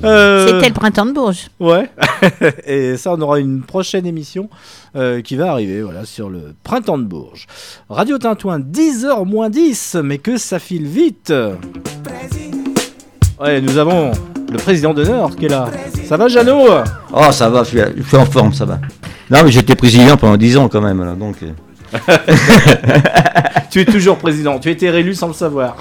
[0.04, 1.48] Euh, C'était le printemps de Bourges.
[1.58, 1.90] Ouais.
[2.64, 4.48] Et ça, on aura une prochaine émission
[4.94, 7.48] euh, qui va arriver, voilà, sur le printemps de Bourges.
[7.88, 11.32] Radio Tintouin, 10h moins 10, mais que ça file vite.
[13.40, 14.12] Ouais, nous avons
[14.54, 15.68] le président d'honneur qui est là.
[16.04, 16.66] Ça va, Jeannot?
[17.12, 18.78] Oh, ça va, je suis, en forme, ça va.
[19.30, 21.36] Non, mais j'étais président pendant 10 ans quand même, là, donc.
[23.70, 25.76] Tu es toujours président, tu as été réélu sans le savoir.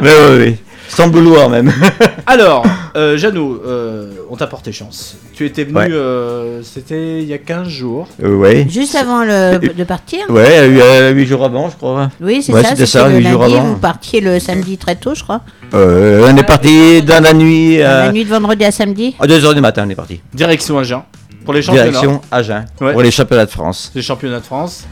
[0.00, 0.56] Mais oui, oui.
[0.88, 1.72] Sans le vouloir même.
[2.26, 2.64] Alors,
[2.96, 5.16] euh, Jeannot, euh, on t'a porté chance.
[5.34, 5.88] Tu étais venu, Ouais.
[5.90, 8.06] euh, c'était il y a 15 jours.
[8.22, 8.66] Euh, ouais.
[8.68, 12.10] Juste avant le, de partir Ouais, 8 euh, jours avant, je crois.
[12.20, 13.62] Oui, c'est Ouais, ça, c'était ça, le 8 jours avant.
[13.62, 15.40] vous partiez le samedi très tôt, je crois.
[15.74, 17.78] Euh, on est parti dans la nuit.
[17.78, 20.20] La euh, nuit de vendredi à samedi À 2h du matin, on est parti.
[20.34, 21.02] Direction Agen.
[21.44, 21.86] Pour les championnats.
[21.90, 22.64] Direction Agen.
[22.80, 22.92] Ouais.
[22.92, 23.90] Pour les championnats de France.
[23.94, 24.84] Les championnats de France.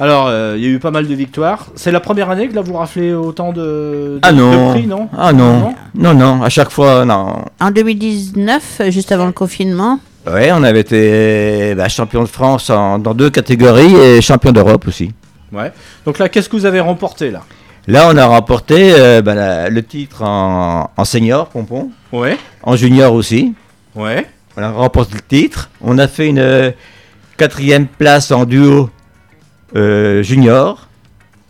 [0.00, 1.66] Alors, euh, il y a eu pas mal de victoires.
[1.76, 4.68] C'est la première année que là vous raflez autant de, de- Ah non.
[4.68, 5.74] de prix, non Ah non.
[5.94, 6.42] Non, non.
[6.42, 7.44] À chaque fois, non.
[7.60, 10.00] En 2019, juste avant le confinement.
[10.26, 14.88] Ouais, on avait été bah, champion de France en- dans deux catégories et champion d'Europe
[14.88, 15.12] aussi.
[15.52, 15.70] Ouais.
[16.06, 17.42] Donc là, qu'est-ce que vous avez remporté là?
[17.86, 21.90] Là, on a remporté euh, bah, la- le titre en, en senior, pompon.
[22.12, 22.38] Ouais.
[22.62, 23.52] En junior aussi.
[23.94, 24.26] Ouais.
[24.56, 25.68] On a remporté le titre.
[25.82, 26.70] On a fait une euh,
[27.36, 28.88] quatrième place en duo
[29.74, 30.86] junior.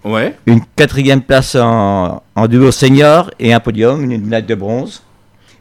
[0.05, 0.35] Ouais.
[0.47, 5.03] Une quatrième place en, en duo senior et un podium, une médaille de bronze.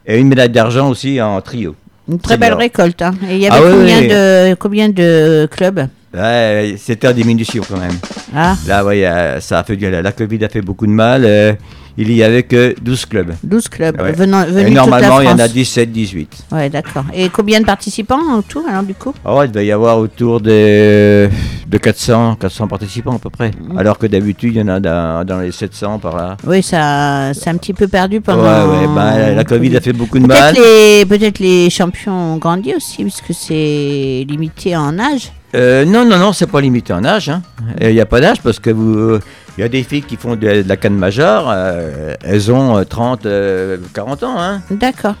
[0.06, 1.74] Et une médaille d'argent aussi en trio.
[2.08, 2.50] Une très Senior.
[2.50, 3.02] belle récolte.
[3.02, 3.14] hein.
[3.28, 4.08] Et il y avait Ah oui, combien, oui.
[4.08, 5.86] De, combien de clubs?
[6.12, 7.96] Ouais, c'était en diminution quand même.
[8.34, 8.56] Ah.
[8.66, 11.24] Là, ouais, euh, ça a fait, la, la Covid a fait beaucoup de mal.
[11.24, 11.52] euh,
[11.98, 13.32] il y avait que 12 clubs.
[13.42, 14.12] 12 clubs Ouais.
[14.12, 15.52] venant, venus Et de toute la normalement, il y en a France.
[15.52, 16.36] 17, 18.
[16.52, 17.04] Ouais, d'accord.
[17.14, 19.12] Et combien de participants en tout, alors, du coup?
[19.24, 21.28] Oh, il va y avoir autour de,
[21.66, 23.50] de 400, 400 participants à peu près.
[23.50, 23.78] Mm.
[23.78, 26.36] Alors que d'habitude, il y en a dans, dans les 700 par là.
[26.46, 28.42] Oui, ça, c'est un petit peu perdu pendant.
[28.42, 30.54] Ouais, ouais, bah, la- Covid a fait beaucoup de mal.
[30.54, 35.32] les, peut-être les champions ont grandi aussi, puisque c'est limité en âge.
[35.54, 37.28] Euh, non, non, non, c'est pas limité en âge.
[37.28, 37.42] hein.
[37.80, 39.18] Il n'y a pas d'âge parce que vous,
[39.58, 41.46] il y a des filles qui font de, de la canne majeure.
[41.48, 44.34] euh, elles ont euh, 30, euh, 40 ans.
[44.38, 44.62] Hein.
[44.70, 45.14] D'accord.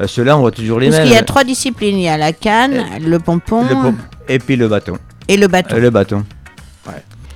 [0.00, 1.06] Euh, Ceux-là, on voit toujours les Parce mêmes.
[1.08, 1.96] qu'il y a trois disciplines.
[1.96, 3.96] Il y a la canne, le pompon Le pom-
[4.28, 4.94] et puis le bâton.
[5.28, 5.76] et le bâton.
[5.76, 6.24] Euh, le bâton.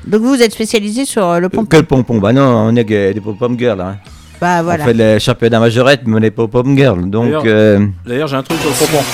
[0.04, 1.66] Donc vous, vous êtes spécialisé sur euh, le pompon.
[1.66, 2.18] Que le pompon.
[2.18, 3.80] Bah non, on est des pom girls.
[3.80, 3.98] Hein.
[4.40, 4.82] Bah voilà.
[4.82, 7.08] On fait le championnat majorette, mais on n'est pas pom girl.
[7.08, 9.04] Donc, D'ailleurs- euh, j'ai un truc sur le pompon.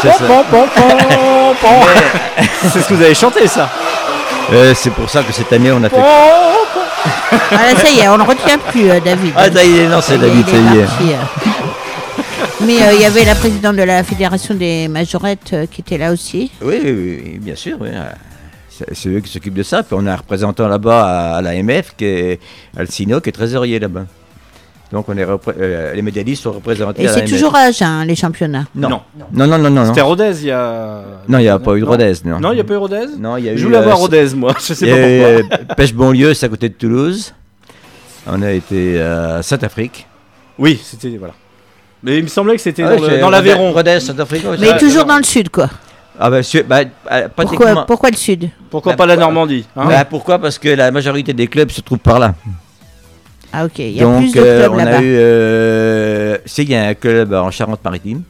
[0.00, 0.24] c'est ça.
[0.28, 1.43] Pom, pom, pom, pom.
[2.62, 3.70] C'est ce que vous avez chanté, ça.
[4.52, 5.96] Euh, c'est pour ça que cette année, on a fait.
[5.98, 9.32] Ah, ça y est, on le retient plus, euh, David.
[9.36, 10.84] Ah, ça y est, non, c'est Il David, il ça y est.
[10.84, 11.50] parti, euh.
[12.60, 15.98] Mais euh, il y avait la présidente de la fédération des majorettes euh, qui était
[15.98, 16.50] là aussi.
[16.62, 17.76] Oui, oui, bien sûr.
[17.80, 17.88] oui.
[18.68, 19.82] C'est c'est eux qui s'occupent de ça.
[19.82, 22.40] Puis on a un représentant là-bas à, à l'AMF, qui est
[22.76, 24.04] Alcino, qui est trésorier là-bas.
[24.94, 28.04] Donc on est repré- euh, les médaillistes sont représentés Et à c'est toujours à Agen,
[28.06, 28.64] les championnats.
[28.74, 28.88] Non.
[28.88, 29.70] Non, non, non, non.
[29.70, 29.84] non.
[29.86, 31.02] C'était Rodez il y a.
[31.28, 32.38] Non, il n'y a pas eu de Rodez, non.
[32.40, 33.80] Non, il n'y a pas eu Rodez Non, il y a Je eu, voulais euh,
[33.80, 34.54] avoir Rodez, moi.
[34.66, 35.60] Je sais il y pas pourquoi.
[35.70, 37.34] euh, Pêche Bonlieu, c'est à côté de Toulouse.
[38.26, 40.06] On a été à Saint-Afrique.
[40.58, 41.16] Oui, c'était.
[41.18, 41.34] Voilà.
[42.02, 43.72] Mais il me semblait que c'était Ah ouais, dans le- c'est dans l'Aveyron.
[43.72, 44.44] Rodez, Saint-Afrique.
[44.60, 45.68] Mais toujours dans le sud, quoi.
[46.20, 48.48] Ah bah, su- bah, euh, pratiquement- Pourquoi, pourquoi le sud?
[48.70, 49.86] Pourquoi Bah, pas la pourquoi- Normandie hein?
[49.88, 50.38] Bah, Pourquoi?
[50.38, 52.34] Parce que la majorité des clubs se trouvent par là.
[53.56, 55.02] Ah ok, il y a Donc, plus de euh, clubs on a là-bas.
[55.02, 55.14] eu.
[55.16, 58.22] Euh, c'est il y a un club en Charente-Maritime.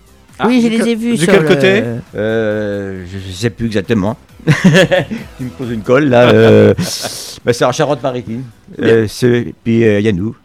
[0.45, 1.83] oui, je les ai vus sur quel le- côté?
[2.15, 4.17] Euh, je ne sais plus exactement.
[4.47, 6.29] tu me poses une colle là.
[6.29, 6.75] euh,
[7.45, 8.43] bah, c'est en Charente-Maritime.
[8.83, 10.37] Euh, c'est- puis euh, il y a nous.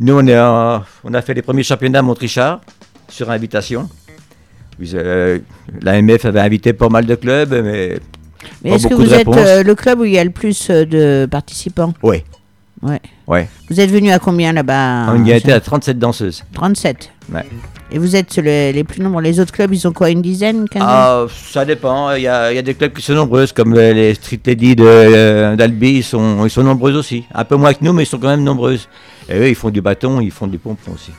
[0.00, 2.60] Nous, on, est en- on a fait les premiers championnats à Montrichard
[3.08, 3.88] sur invitation.
[4.78, 5.38] Vous, euh,
[5.82, 7.98] L'AMF avait invité pas mal de clubs, mais.
[8.62, 9.36] Mais pas est-ce que beaucoup vous de êtes réponses.
[9.38, 11.92] euh, le club où il y a le plus euh, de participants?
[12.02, 12.24] Ouais.
[12.82, 13.00] Ouais.
[13.26, 13.48] Ouais.
[13.70, 16.44] Vous êtes venu à combien là-bas on y a été à 37 danseuses.
[16.54, 17.10] 37.
[17.32, 17.44] Ouais.
[17.90, 19.22] Et vous êtes les, les plus nombreux.
[19.22, 22.12] Les autres clubs, ils ont quoi Une dizaine, quinzaine Ah, ça dépend.
[22.12, 24.40] Il y, a, il y a des clubs qui sont nombreux, comme euh, les Street
[24.46, 27.24] Lady euh, d'Albi, ils sont, ils sont nombreux aussi.
[27.34, 28.88] Un peu moins que nous, mais ils sont quand même nombreuses.
[29.28, 31.12] Et eux, ils font du bâton, ils font du pompon aussi.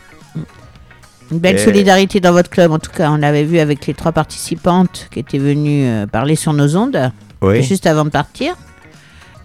[1.32, 3.12] Une belle Et- solidarité dans votre club, en tout cas.
[3.12, 7.12] On l'avait vu avec les trois participantes qui étaient venues euh, parler sur nos ondes,
[7.42, 7.62] Oui.
[7.64, 8.56] juste avant de partir.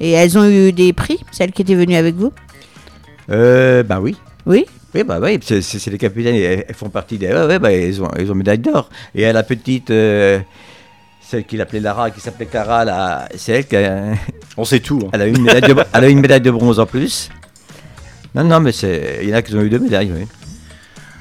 [0.00, 2.32] Et elles ont eu des prix, celles qui étaient venues avec vous
[3.30, 4.16] Euh, bah oui.
[4.46, 7.28] Oui Oui, bah oui, c'est, les capitaines, elles, elles font partie des.
[7.28, 8.88] Ouais, ouais, bah, ils ont, ils ont médaille d'or.
[9.14, 10.40] Et à la petite, euh,
[11.20, 14.14] celle qu'il appelait Lara, qui s'appelait Clara, là, c'est elle qui a.
[14.56, 15.00] On sait tout.
[15.04, 15.10] hein.
[15.12, 17.30] Elle a, eu une médaille de, elle a eu une médaille de bronze en plus.
[18.34, 20.26] Non, non, mais c'est, il y en a qui ont eu deux médailles, oui.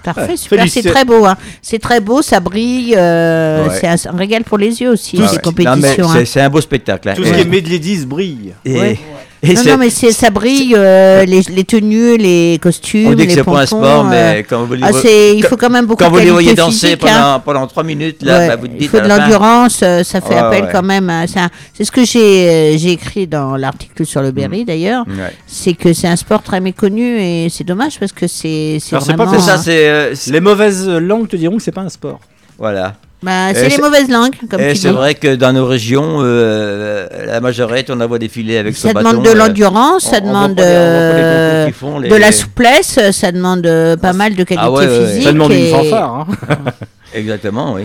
[0.04, 0.38] Parfait, Ouais.
[0.38, 1.26] super, c'est très beau.
[1.26, 1.36] hein.
[1.62, 2.93] C'est très beau, ça brille.
[2.97, 3.78] euh, Ouais.
[3.80, 5.41] C'est un, un régal pour les yeux aussi, Ah ces ouais.
[5.41, 5.76] compétitions.
[5.76, 6.14] Non, mais hein.
[6.20, 7.10] c'est- c'est un beau spectacle.
[7.10, 7.14] hein.
[7.16, 8.54] Tout ce qui est medley brille.
[8.66, 8.99] et- Ouais.
[9.44, 13.30] Et non, non, mais ça brille, euh, les, les tenues, les costumes, On dit que
[13.30, 14.89] les c'est pas un sport, euh, mais quand vous les ah,
[15.36, 17.41] il faut quand même beaucoup Quand de vous les voyez danser physique, pendant, hein.
[17.44, 18.89] pendant 3 minutes, là, Ouais, bah, vous te il dites.
[18.89, 20.70] faut de l'endurance, euh, ça fait Ouais, appel ouais.
[20.72, 21.10] quand même.
[21.10, 21.26] à-
[21.74, 25.04] C'est ce que j'ai euh, écrit dans l'article sur le Berry d'ailleurs.
[25.08, 25.12] Mm.
[25.20, 25.34] Ouais.
[25.46, 29.14] C'est que c'est un sport très méconnu et c'est dommage parce que c'est Alors, c'est
[29.14, 29.32] vraiment.
[29.32, 29.64] pas C'est ça, hein.
[29.68, 32.20] euh, c'est- Les mauvaises langues te diront que c'est pas un sport.
[32.58, 32.94] Voilà.
[33.24, 36.17] Bah, c'est les c'est- mauvaises langues, comme Et tu c'est vrai que dans nos régions,
[36.19, 40.19] euh, la majorette, on la voit défiler avec Ça demande bâton, de euh, l'endurance, ça
[40.19, 44.32] demande les- les euh, qu'ils font, les- de la souplesse, ça demande euh, pas mal
[44.36, 45.05] de qualité Ah ouais, ouais, ouais.
[45.07, 45.24] physique.
[45.24, 46.13] Ça demande une fanfare.
[46.13, 46.28] hein.
[47.15, 47.84] Exactement, oui.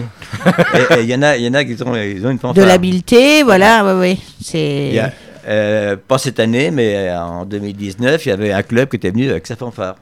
[1.01, 2.55] Il y en a, il y en a qui ont, ils ont une fanfare.
[2.55, 4.19] de l'habileté, voilà, ouais.
[4.41, 5.03] Il C'est.
[5.47, 9.11] euh, pas cette année, mais euh, en 2019, il y avait un club qui était
[9.11, 9.97] venu avec sa fanfare.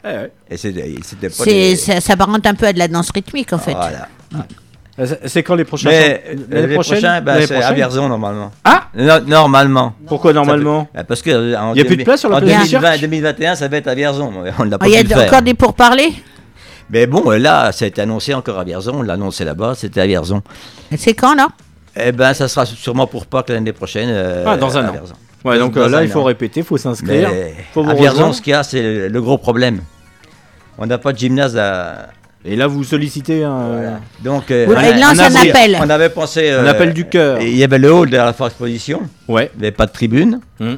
[0.51, 3.53] Et c'était c'était pas C'est, des- ça s'apparente un peu à de la danse rythmique
[3.53, 3.72] en fait.
[3.74, 4.09] Voilà.
[5.27, 8.51] C'est quand les prochains Mais euh, l'année prochaine, ben, L'année c'est à Vierzon normalement.
[8.65, 9.93] Ah No- Normalement.
[10.07, 10.89] Pourquoi normalement?
[11.07, 12.71] Parce que euh, en Il y a plus de place sur la en place du
[12.71, 14.33] 2020, Cirque 2021, ça va être à Vierzon.
[14.59, 16.13] On l'a pas Ah, Il y a encore des pourparlers?
[16.89, 18.93] Mais bon, euh, là, ça a été annoncé encore à Vierzon.
[18.99, 20.41] On l'a annoncé là-bas, c'était à Vierzon.
[20.97, 21.49] C'est quand là?
[21.95, 24.09] Eh ben, ça sera sûrement pour Pâques l'année prochaine.
[24.11, 24.93] euh, Ah, dans un à an.
[24.93, 25.15] Vierzon.
[25.45, 26.25] Ouais, donc euh, là, il faut an.
[26.25, 27.29] répéter, il faut s'inscrire.
[27.77, 29.81] À Vierzon, ce qu'il y a, c'est le, le gros problème.
[30.79, 32.09] On n'a pas de gymnase à.
[32.47, 34.01] Et là, vous sollicitez un.
[34.23, 35.79] Donc, euh, Oui, on, il a- lance on a- un appel.
[35.81, 36.51] on avait pensé.
[36.51, 37.41] Un euh, appel du cœur.
[37.41, 39.03] Il y avait le hall de la Foire Exposition.
[39.29, 39.51] Ouais.
[39.59, 40.41] Mais pas de tribune.
[40.61, 40.75] Hmm.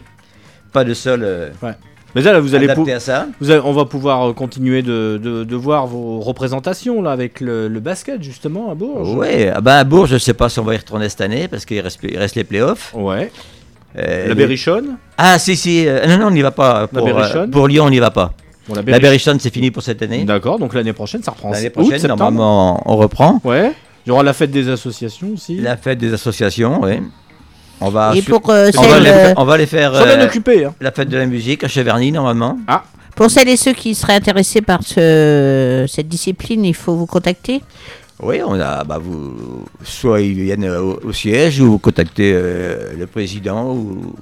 [0.72, 1.20] Pas de sol.
[1.22, 1.72] euh, Ouais.
[2.14, 3.26] Mais là, là, vous allez à ça.
[3.38, 7.40] vous allez- on va pouvoir euh, continuer de, de, de voir vos représentations là avec
[7.40, 9.14] le, le basket justement à Bourges.
[9.14, 11.20] Ouais, ah ben à Bourges, je ne sais pas si on va y retourner cette
[11.20, 12.92] année parce qu'il reste, il reste les playoffs.
[12.96, 13.30] Ouais.
[13.98, 14.96] Euh, La les- Berrichonne?
[15.18, 15.86] Ah, si, si.
[15.86, 16.86] euh, non, non, on n'y va pas.
[16.88, 17.48] Pour, Berrichonne?
[17.50, 18.32] euh, pour Lyon, on n'y va pas.
[18.68, 19.02] Bon, la Berrichonne.
[19.02, 20.24] Berrichonne, c'est fini pour cette année.
[20.24, 21.50] D'accord, donc l'année prochaine, ça reprend.
[21.50, 23.40] L'année prochaine, normalement, on reprend.
[23.44, 23.72] Ouais.
[24.04, 25.56] Il y aura la fête des associations aussi.
[25.56, 27.00] La fête des associations, oui.
[27.80, 29.94] On va, Et pour, euh, on, va celles, les, euh, on va les faire.
[29.94, 30.64] Euh, occupés.
[30.64, 30.74] Hein.
[30.80, 32.58] La fête de la musique à Cheverny, normalement.
[32.66, 32.82] Ah.
[33.14, 37.62] Pour celles et ceux qui seraient intéressés par ce, cette discipline, il faut vous contacter?
[38.20, 42.94] Oui, on a, bah, vous, soit ils viennent au, au siège ou vous contactez euh,
[42.98, 44.12] le président ou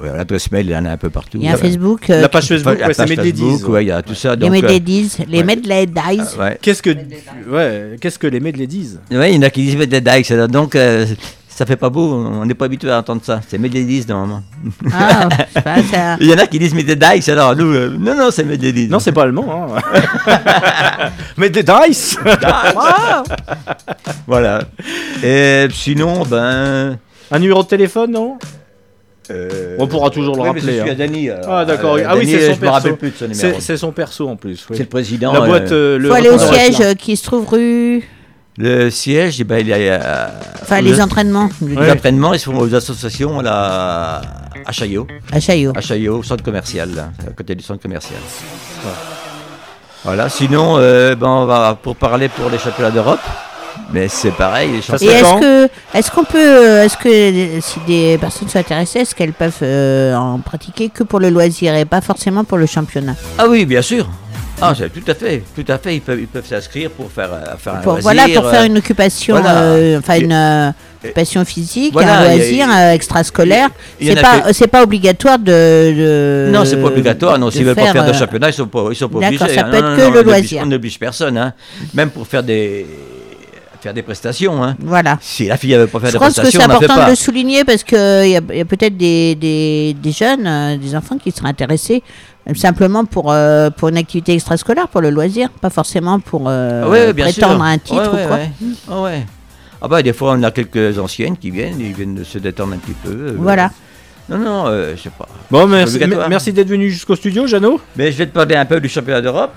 [0.00, 1.38] ouais, l'adresse mail, il y en a un peu partout.
[1.40, 3.64] Il y a un Facebook, euh, La page Facebook, ouais, c'est Diz.
[3.64, 4.30] ouais, il y a tout ça.
[4.30, 4.68] les donc, euh,
[5.28, 5.42] les
[6.38, 6.58] ouais.
[6.60, 6.90] Qu'est-ce que
[7.48, 10.74] ouais, qu'est-ce que les medley disent Ouais, il y en a qui disent alors donc
[10.74, 11.06] euh,
[11.60, 13.42] ça fait pas beau, on n'est pas habitué à entendre ça.
[13.46, 14.42] C'est Medley normalement.
[14.90, 15.28] Ah,
[15.62, 18.44] pas, ça- Il y en a qui disent dikes, alors nous, euh, non, non, c'est
[18.44, 19.76] Medley Non, c'est pas allemand.
[19.76, 21.10] Hein.
[21.36, 22.16] medley dice.
[22.42, 23.22] Ah,
[24.26, 24.62] Voilà.
[25.22, 26.96] Et sinon, ben.
[27.30, 28.38] Un numéro de téléphone, non?
[29.30, 30.86] Euh, On pourra toujours le oui, rappeler, hein.
[30.90, 31.44] à Dany, alors.
[31.50, 31.94] Ah d'accord.
[31.96, 32.72] Euh, ah oui, c'est son je me perso.
[32.74, 33.40] rappelle plus de son numéro.
[33.40, 34.66] C'est c'est son perso en plus.
[34.68, 34.76] oui.
[34.76, 35.32] C'est le président.
[35.32, 35.72] La euh, boîte.
[35.72, 38.02] euh, le faut aller au siège euh, qui se trouve rue.
[38.58, 39.76] Le siège, eh ben, il y a.
[39.76, 40.28] euh,
[40.62, 41.48] Enfin, le- les entraînements.
[41.62, 44.20] Les entraînements, ils se font aux associations là,
[44.66, 45.06] à Chaillot.
[45.32, 45.72] À Chaillot.
[45.76, 48.18] À Chaillot, au centre commercial, là, à côté du centre commercial.
[50.04, 53.20] Voilà, sinon, euh, ben, on va pour parler pour les championnats d'Europe.
[53.92, 57.80] Mais c'est pareil, les Ça Et est-ce que, est-ce qu'on peut, euh, est-ce que si
[57.86, 61.84] des personnes sont intéressées, est-ce qu'elles peuvent euh, en pratiquer que pour le loisir et
[61.84, 63.14] pas forcément pour le championnat?
[63.38, 64.08] Ah oui, bien sûr.
[64.62, 65.94] Ah, c'est tout à fait, tout à fait.
[65.96, 68.64] Ils peuvent, ils peuvent s'inscrire pour faire, euh, faire un Pour- loisir, Voilà, pour faire
[68.64, 69.60] une occupation, voilà.
[69.62, 70.70] euh, enfin une euh,
[71.02, 73.70] occupation physique, Voilà, un loisir euh, extrascolaire.
[74.00, 75.46] C'est pas, que- c'est pas obligatoire de.
[75.46, 77.38] de- Non, c'est pas obligatoire.
[77.38, 79.54] Non, s'ils veulent pas faire, de championnat, ils sont pas, ils sont pas D'accord, obligés.
[79.60, 79.70] ça hein.
[79.70, 80.62] peut Non, être non, que non, le loisir.
[80.62, 81.54] On n'oblige personne, hein.
[81.94, 82.86] même pour faire des,
[83.80, 84.62] faire des prestations.
[84.62, 84.76] Hein.
[84.80, 85.18] Voilà.
[85.20, 87.04] Si la fille ne veut pas faire Je de pense que c'est prestations, fait important
[87.06, 90.76] de le souligner parce qu'il y a, y a peut-être des, des, des jeunes, euh,
[90.76, 92.02] des enfants qui seraient intéressés
[92.48, 96.84] euh, simplement pour, euh, pour une activité extrascolaire, pour le loisir, pas forcément pour euh,
[96.84, 97.62] ouais, ouais, bien prétendre sûr.
[97.64, 98.36] à un titre Ouais, ou quoi.
[98.36, 98.50] ouais.
[98.90, 99.26] Ah ouais.
[99.82, 102.78] Ah bah des fois on a quelques anciennes qui viennent, ils viennent se détendre un
[102.78, 103.10] petit peu.
[103.10, 103.70] euh, Voilà.
[104.28, 105.26] Non non, euh, je sais pas.
[105.50, 107.80] Bon, merci, merci d'être venu jusqu'au studio, Jeannot.
[107.96, 109.52] Mais je vais te parler un peu du championnat d'Europe.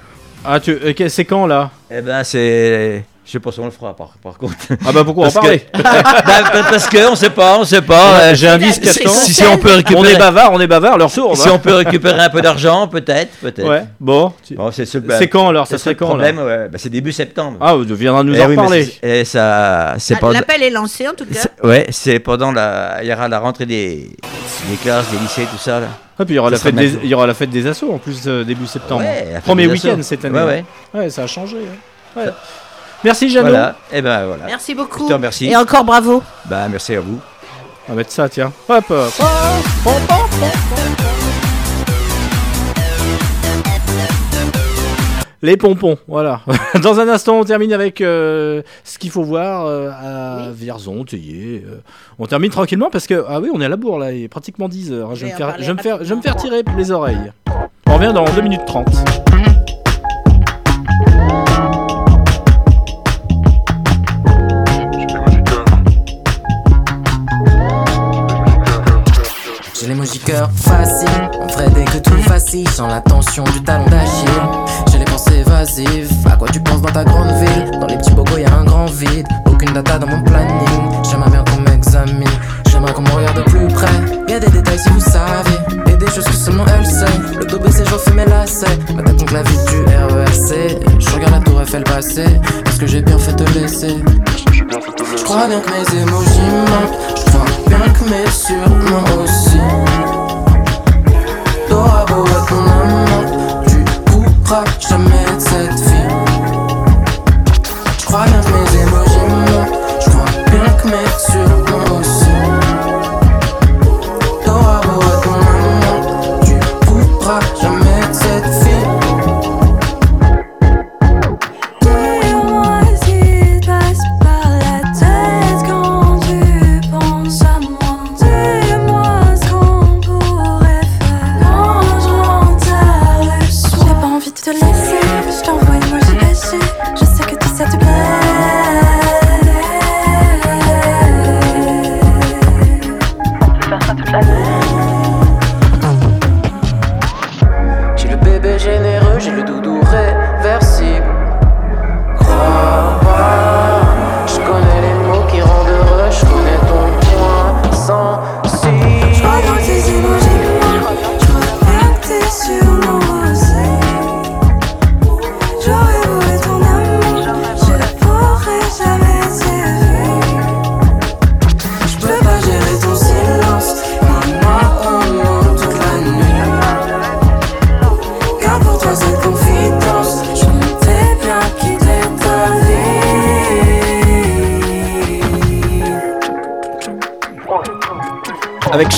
[0.46, 1.70] Ah, tu, euh, c'est quand là?
[1.92, 4.56] Eh ben c'est, je sais pas si on le fera par, par contre.
[4.86, 5.66] Ah bah pourquoi en Parce que- parler?
[6.54, 8.20] Bah, parce que on sait pas, on sait pas.
[8.20, 9.10] euh, J'ai un disque si, temps.
[9.12, 11.38] si- si on peut récupérer, On est bavard, on est bavard, leur sourd.
[11.38, 13.68] si on peut récupérer un peu d'argent, peut-être, peut-être.
[13.68, 14.34] Ouais, bon.
[14.46, 15.68] tu- Bon, c'est, ce- C'est quand, alors?
[15.68, 16.68] Ça serait quand, problème, ouais.
[16.70, 17.58] Bah, c'est début septembre.
[17.62, 20.34] Ah, tu viendras nous Eh en oui, c'est- Et ça, c'est Ah, pas.
[20.34, 21.40] L'appel est lancé en tout cas.
[21.68, 23.00] Ouais, c'est pendant la.
[23.04, 24.10] Il y aura la rentrée des,
[24.70, 25.80] des classes, des lycées, tout ça.
[25.80, 25.88] Là.
[26.20, 27.92] Ah, puis il y aura, la fête des, il y aura la fête des assos
[27.92, 29.04] en plus euh, début septembre.
[29.46, 30.38] Premier week-end cette année.
[30.40, 30.66] Ouais, ouais.
[30.94, 31.58] Ouais, ça a changé.
[31.58, 32.20] hein.
[32.20, 32.26] Ouais.
[33.04, 33.50] Merci Jeannot.
[33.50, 34.46] Voilà, et ben voilà.
[34.46, 35.04] Merci beaucoup.
[35.04, 35.46] Je te remercie.
[35.48, 36.24] Et encore bravo.
[36.46, 37.20] Bah, merci à vous.
[37.88, 38.52] On va mettre ça, tiens.
[38.70, 39.14] Hop, hop.
[45.42, 46.40] Les pompons, voilà.
[46.82, 51.66] Dans un instant, on termine avec euh, ce qu'il faut voir euh, à Vierzon, Théier.
[51.68, 51.80] euh.
[52.18, 54.28] on termine tranquillement parce que, ah oui, on est à la bourre là, il est
[54.30, 55.10] pratiquement 10 heures.
[55.12, 55.16] hein.
[55.16, 56.64] Je vais, me en faire, parler je, vais me faire, je vais me faire tirer
[56.78, 57.34] les oreilles.
[57.88, 58.88] On revient dans 2 minutes 30.
[72.76, 74.30] Sans la tension du talon d'Achille.
[74.92, 77.72] J'ai les pensées évasives, à quoi tu penses dans ta grande ville?
[77.80, 80.60] Dans les petits bogos y a un grand vide, aucune data dans mon planning.
[81.10, 82.30] J'aimerais bien qu'on m'examine,
[82.70, 83.88] j'aimerais qu'on me regarde de plus près.
[84.28, 85.58] Y a des détails si vous savez,
[85.92, 87.06] et des choses que seulement elle sait.
[87.40, 90.80] Le dos baissé, j'en fume mes lacets, ma tête la vie du RERC.
[91.00, 93.98] Je regarde la tour Eiffel passer, est-ce que j'ai bien fait te laisser?
[95.18, 96.40] Je crois bien que mes émojis
[96.70, 99.60] manquent, je crois bien que mes surnoms aussi.
[104.54, 105.33] Couperas jamais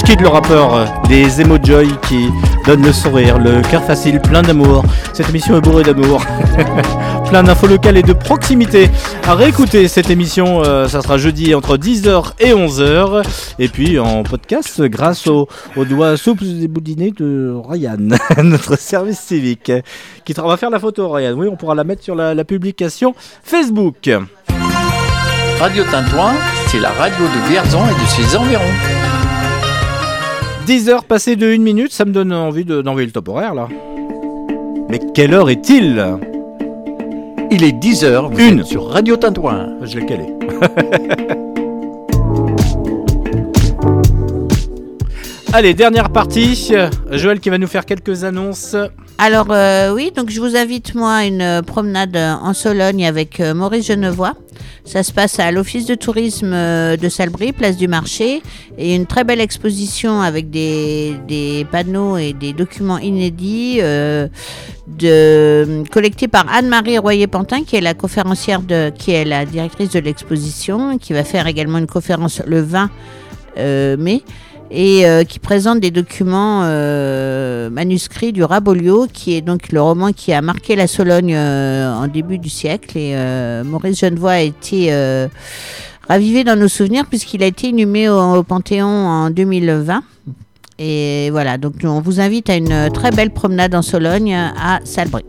[0.06, 2.30] Skid le rappeur, euh, des Emojoy qui
[2.64, 4.84] donnent le sourire, le cœur facile, plein d'amour.
[5.14, 6.24] Cette émission est bourrée d'amour.
[7.30, 8.88] plein d'infos locales et de proximité.
[9.26, 13.24] À réécouter cette émission, euh, ça sera jeudi entre 10h et 11h.
[13.58, 17.98] Et puis en podcast grâce au, aux doigts souples et boudinés de Ryan,
[18.44, 19.72] notre service civique.
[20.24, 21.34] Qui on va faire la photo, Ryan.
[21.36, 24.08] Oui, on pourra la mettre sur la, la publication Facebook.
[25.60, 26.34] Radio Tintouin,
[26.68, 28.95] c'est la radio de Vierzon et de ses environs.
[30.66, 33.54] 10 heures passées de 1 minute, ça me donne envie de- d'envoyer le top horaire
[33.54, 33.68] là.
[34.90, 36.04] Mais quelle heure est-il?
[37.52, 38.60] Il est 10h, vous Une.
[38.60, 39.70] êtes sur Radio Tintouin.
[39.84, 40.26] Je l'ai calé.
[45.54, 46.74] Allez, dernière partie.
[47.12, 48.76] Joël qui va nous faire quelques annonces.
[49.18, 53.40] Alors euh, oui, donc je vous invite moi à une euh, promenade en Sologne avec
[53.40, 54.34] euh, Maurice Genevois.
[54.84, 58.42] Ça se passe à l'office de tourisme de Salbris, place du marché,
[58.78, 64.30] et une très belle exposition avec des, des panneaux et des documents inédits de,
[65.92, 71.00] collectés par Anne-Marie Royer-Pantin, qui est la conférencière de, qui est la directrice de l'exposition,
[71.00, 72.92] qui va faire également une conférence le 20
[73.58, 74.22] euh, mai
[74.72, 80.12] et euh, qui présente des documents euh, manuscrits du Rabolio, qui est donc le roman
[80.12, 82.98] qui a marqué la Sologne euh, en début du siècle.
[82.98, 83.16] Et
[83.64, 84.92] Maurice Genevoix a été
[86.08, 90.04] ravivé dans nos souvenirs puisqu'il a été inhumé au, au Panthéon en 2020.
[90.78, 95.24] Et voilà, donc on vous invite à une très belle promenade en Sologne à Salbris.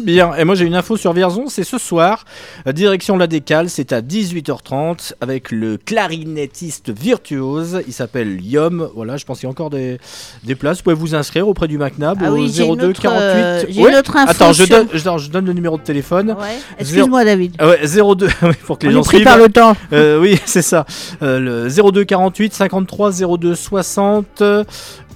[0.00, 2.24] Bien, et moi j'ai une info sur Vierzon, c'est ce soir,
[2.66, 9.16] euh, direction la décale, c'est à 18h30 avec le clarinettiste virtuose, il s'appelle Yom, voilà,
[9.16, 9.98] je pense qu'il y a encore des,
[10.44, 12.88] des places, vous pouvez vous inscrire auprès du McNab Ah au oui, j'ai une 02
[12.90, 13.20] autre, 48.
[13.22, 13.90] euh, j'ai Ouais.
[13.90, 16.36] une autre info Attends, je, donne, je, je donne le numéro de téléphone.
[16.78, 17.54] Excuse-moi, David.
[17.58, 19.24] Ah ouais, 02, oui, pour que les On gens suivent.
[19.24, 19.76] par le temps.
[19.92, 20.86] Euh, oui, c'est ça.
[21.22, 24.42] Euh, le 02 48 53 02 60.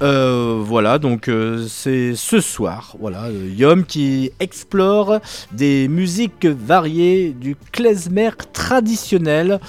[0.02, 2.96] Euh, voilà, donc euh, c'est ce soir.
[2.98, 5.20] Voilà, euh, Yom qui explore
[5.52, 9.60] des musiques variées du klezmer traditionnel.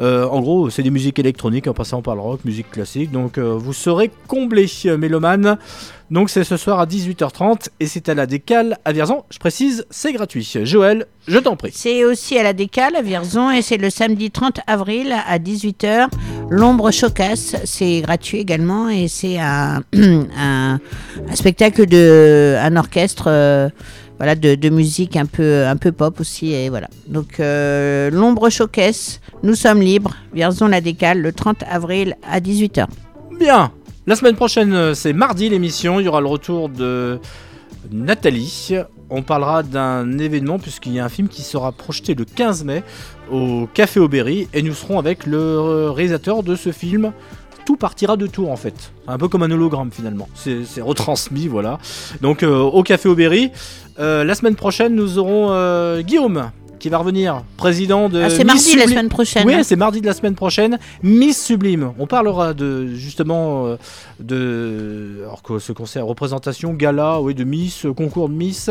[0.00, 3.10] En gros, c'est des musiques électroniques en passant par le rock, musique classique.
[3.10, 5.58] Donc vous serez comblés, euh, mélomanes.
[6.12, 9.24] Donc c'est ce soir à 18h30 et c'est à la décale à Vierzon.
[9.30, 10.46] Je précise, c'est gratuit.
[10.62, 11.70] Joël, je t'en prie.
[11.74, 16.08] C'est aussi à la Décale, à Vierzon, et c'est le samedi 30 avril à 18h.
[16.50, 19.82] L'ombre chocasse, c'est gratuit également, et c'est un,
[20.38, 20.80] un,
[21.28, 23.24] un spectacle de un orchestre.
[23.28, 23.70] euh,
[24.18, 26.52] voilà, de, de musique un peu, un peu pop aussi.
[26.52, 26.88] Et voilà.
[27.08, 30.14] Donc, euh, l'ombre showcase, nous sommes libres.
[30.34, 32.86] Vierzon la décale le 30 avril à 18h.
[33.40, 33.72] Bien.
[34.04, 36.00] La semaine prochaine, euh, c'est mardi l'émission.
[36.00, 37.20] Il y aura le retour de
[37.92, 38.74] Nathalie.
[39.10, 42.82] On parlera d'un événement puisqu'il y a un film qui sera projeté le 15 mai
[43.30, 47.12] au Café Aubéry et nous serons avec le euh, réalisateur de ce film.
[47.64, 50.28] Tout partira de tour en fait, un peu comme un hologramme finalement.
[50.34, 51.78] C'est retransmis, voilà.
[52.20, 53.52] Donc euh, au Café Aubéry.
[54.00, 56.50] Euh, la semaine prochaine, nous aurons Guillaume
[56.82, 58.20] qui va revenir, président de.
[58.20, 59.62] Ah, c'est mardi la Subli- semaine prochaine, Oui, hein.
[59.62, 60.80] c'est mardi de la semaine prochaine.
[61.04, 61.92] Miss Sublime.
[62.00, 63.76] On parlera de justement euh,
[64.18, 68.68] de alors que ce concert représentation gala, oui, de Miss, euh, concours de Miss.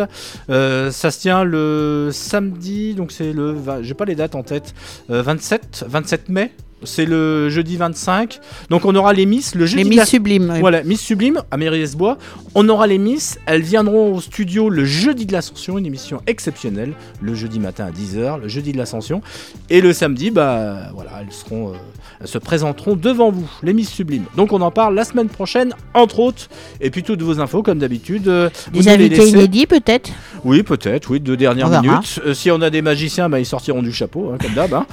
[0.49, 4.73] Euh, ça se tient le samedi, donc c'est le, j'ai pas les dates en tête,
[5.09, 6.51] Euh, 27, 27 mai.
[6.83, 8.39] C'est le jeudi 25.
[8.69, 9.83] Donc on aura les Miss le jeudi.
[9.83, 10.59] Les Miss la- Sublimes, oui.
[10.59, 12.17] Voilà, Miss Sublime à Mairie-Esbois.
[12.55, 13.37] On aura les Miss.
[13.45, 16.93] Elles viendront au studio le jeudi de l'Ascension, une émission exceptionnelle.
[17.21, 19.21] Le jeudi matin à 10h, le jeudi de l'Ascension.
[19.69, 21.77] Et le samedi, bah voilà, elles seront, euh,
[22.25, 24.25] se présenteront devant vous, les Miss Sublimes.
[24.35, 26.47] Donc on en parle la semaine prochaine, entre autres.
[26.79, 28.27] Et puis toutes vos infos, comme d'habitude.
[28.27, 30.09] euh, Des invités inédits peut-être
[30.43, 32.19] Oui, peut-être, oui, deux dernières minutes.
[32.25, 34.73] Euh, si on a des magiciens, bah, ils sortiront du chapeau, hein, comme d'hab.
[34.73, 34.85] hein.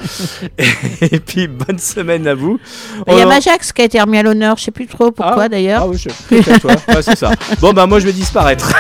[1.01, 2.59] et, puis, bonne semaine à vous.
[3.07, 5.49] Il y a Majax qui a été remis à l'honneur, je sais plus trop pourquoi
[5.49, 5.83] d'ailleurs.
[5.85, 7.03] Ah oui, je ouais.
[7.03, 7.31] C'est ça.
[7.61, 8.73] Bon, bah, moi, je vais disparaître.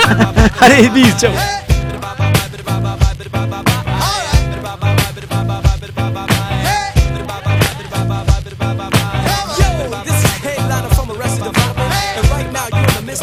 [0.60, 1.32] Allez, bis, ciao.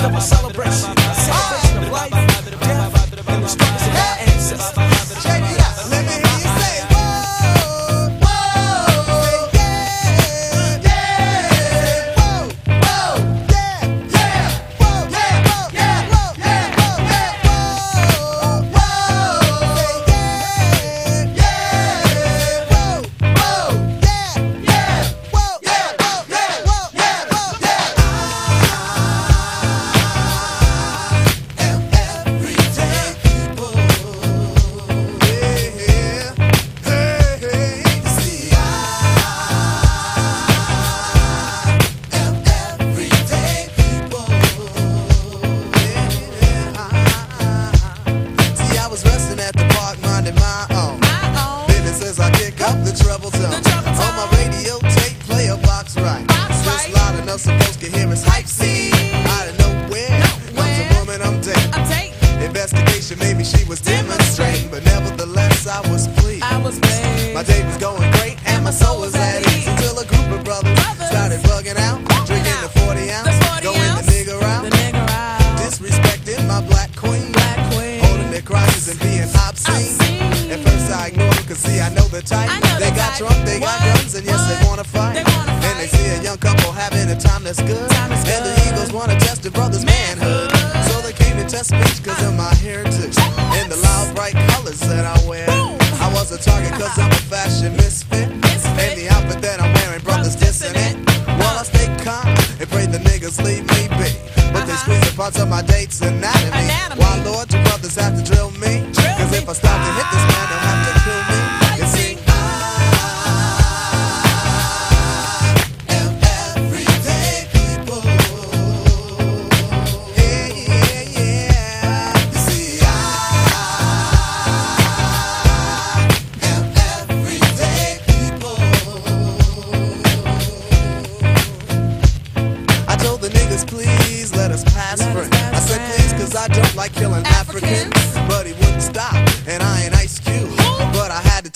[0.06, 1.01] Of a celebration.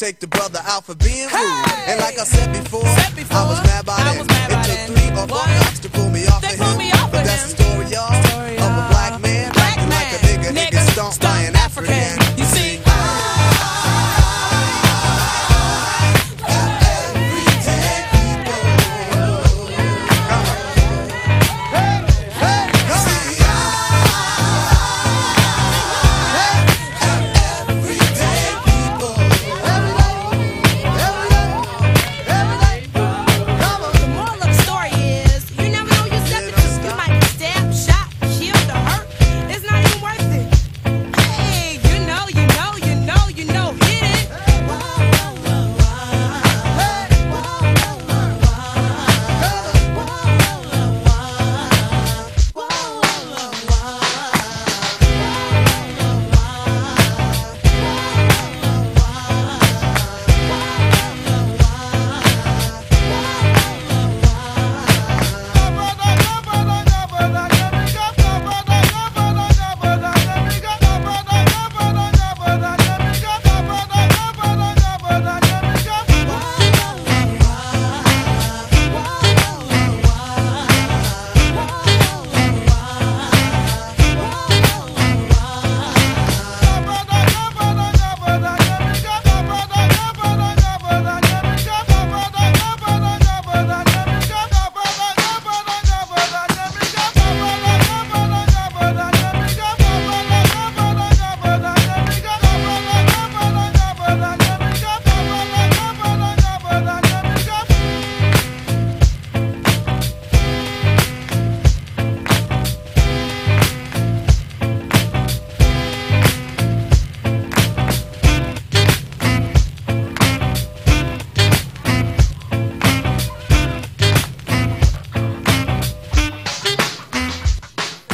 [0.06, 1.66] take the brother out for being rude.
[1.90, 2.85] And like I said before,